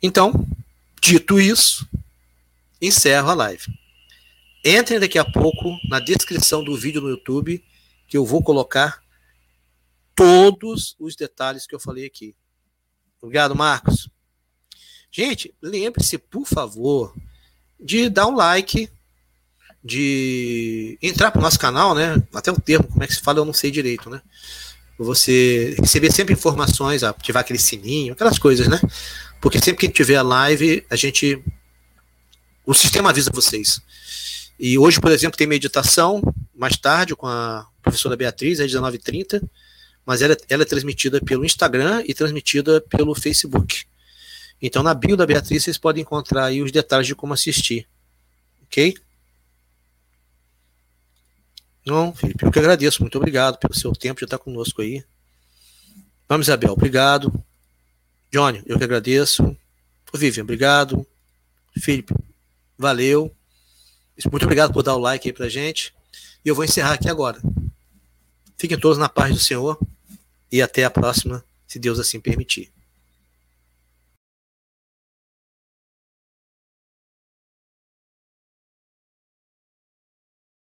[0.00, 0.46] Então,
[1.00, 1.88] Dito isso,
[2.80, 3.64] encerro a live.
[4.62, 7.64] Entrem daqui a pouco na descrição do vídeo no YouTube,
[8.06, 9.02] que eu vou colocar
[10.14, 12.36] todos os detalhes que eu falei aqui.
[13.20, 14.10] Obrigado, Marcos.
[15.10, 17.14] Gente, lembre-se, por favor,
[17.78, 18.90] de dar um like,
[19.82, 22.22] de entrar para o nosso canal, né?
[22.34, 24.20] Até o termo, como é que se fala, eu não sei direito, né?
[24.98, 28.78] Você receber sempre informações, ativar aquele sininho, aquelas coisas, né?
[29.40, 31.42] Porque sempre que tiver a live, a gente.
[32.66, 33.80] O sistema avisa vocês.
[34.58, 36.20] E hoje, por exemplo, tem meditação,
[36.54, 39.42] mais tarde, com a professora Beatriz, às 19h30,
[40.04, 43.84] mas ela, ela é transmitida pelo Instagram e transmitida pelo Facebook.
[44.60, 47.88] Então, na bio da Beatriz, vocês podem encontrar aí os detalhes de como assistir.
[48.64, 48.94] Ok?
[51.90, 53.02] Não, Felipe, eu que agradeço.
[53.02, 55.04] Muito obrigado pelo seu tempo de estar conosco aí.
[56.28, 57.32] Vamos, Isabel, obrigado.
[58.32, 59.56] Johnny, eu que agradeço.
[60.14, 61.04] Vivian, obrigado.
[61.76, 62.14] Felipe,
[62.78, 63.34] valeu.
[64.30, 65.92] Muito obrigado por dar o like aí pra gente.
[66.44, 67.42] E eu vou encerrar aqui agora.
[68.56, 69.76] Fiquem todos na paz do Senhor
[70.52, 72.70] e até a próxima, se Deus assim permitir.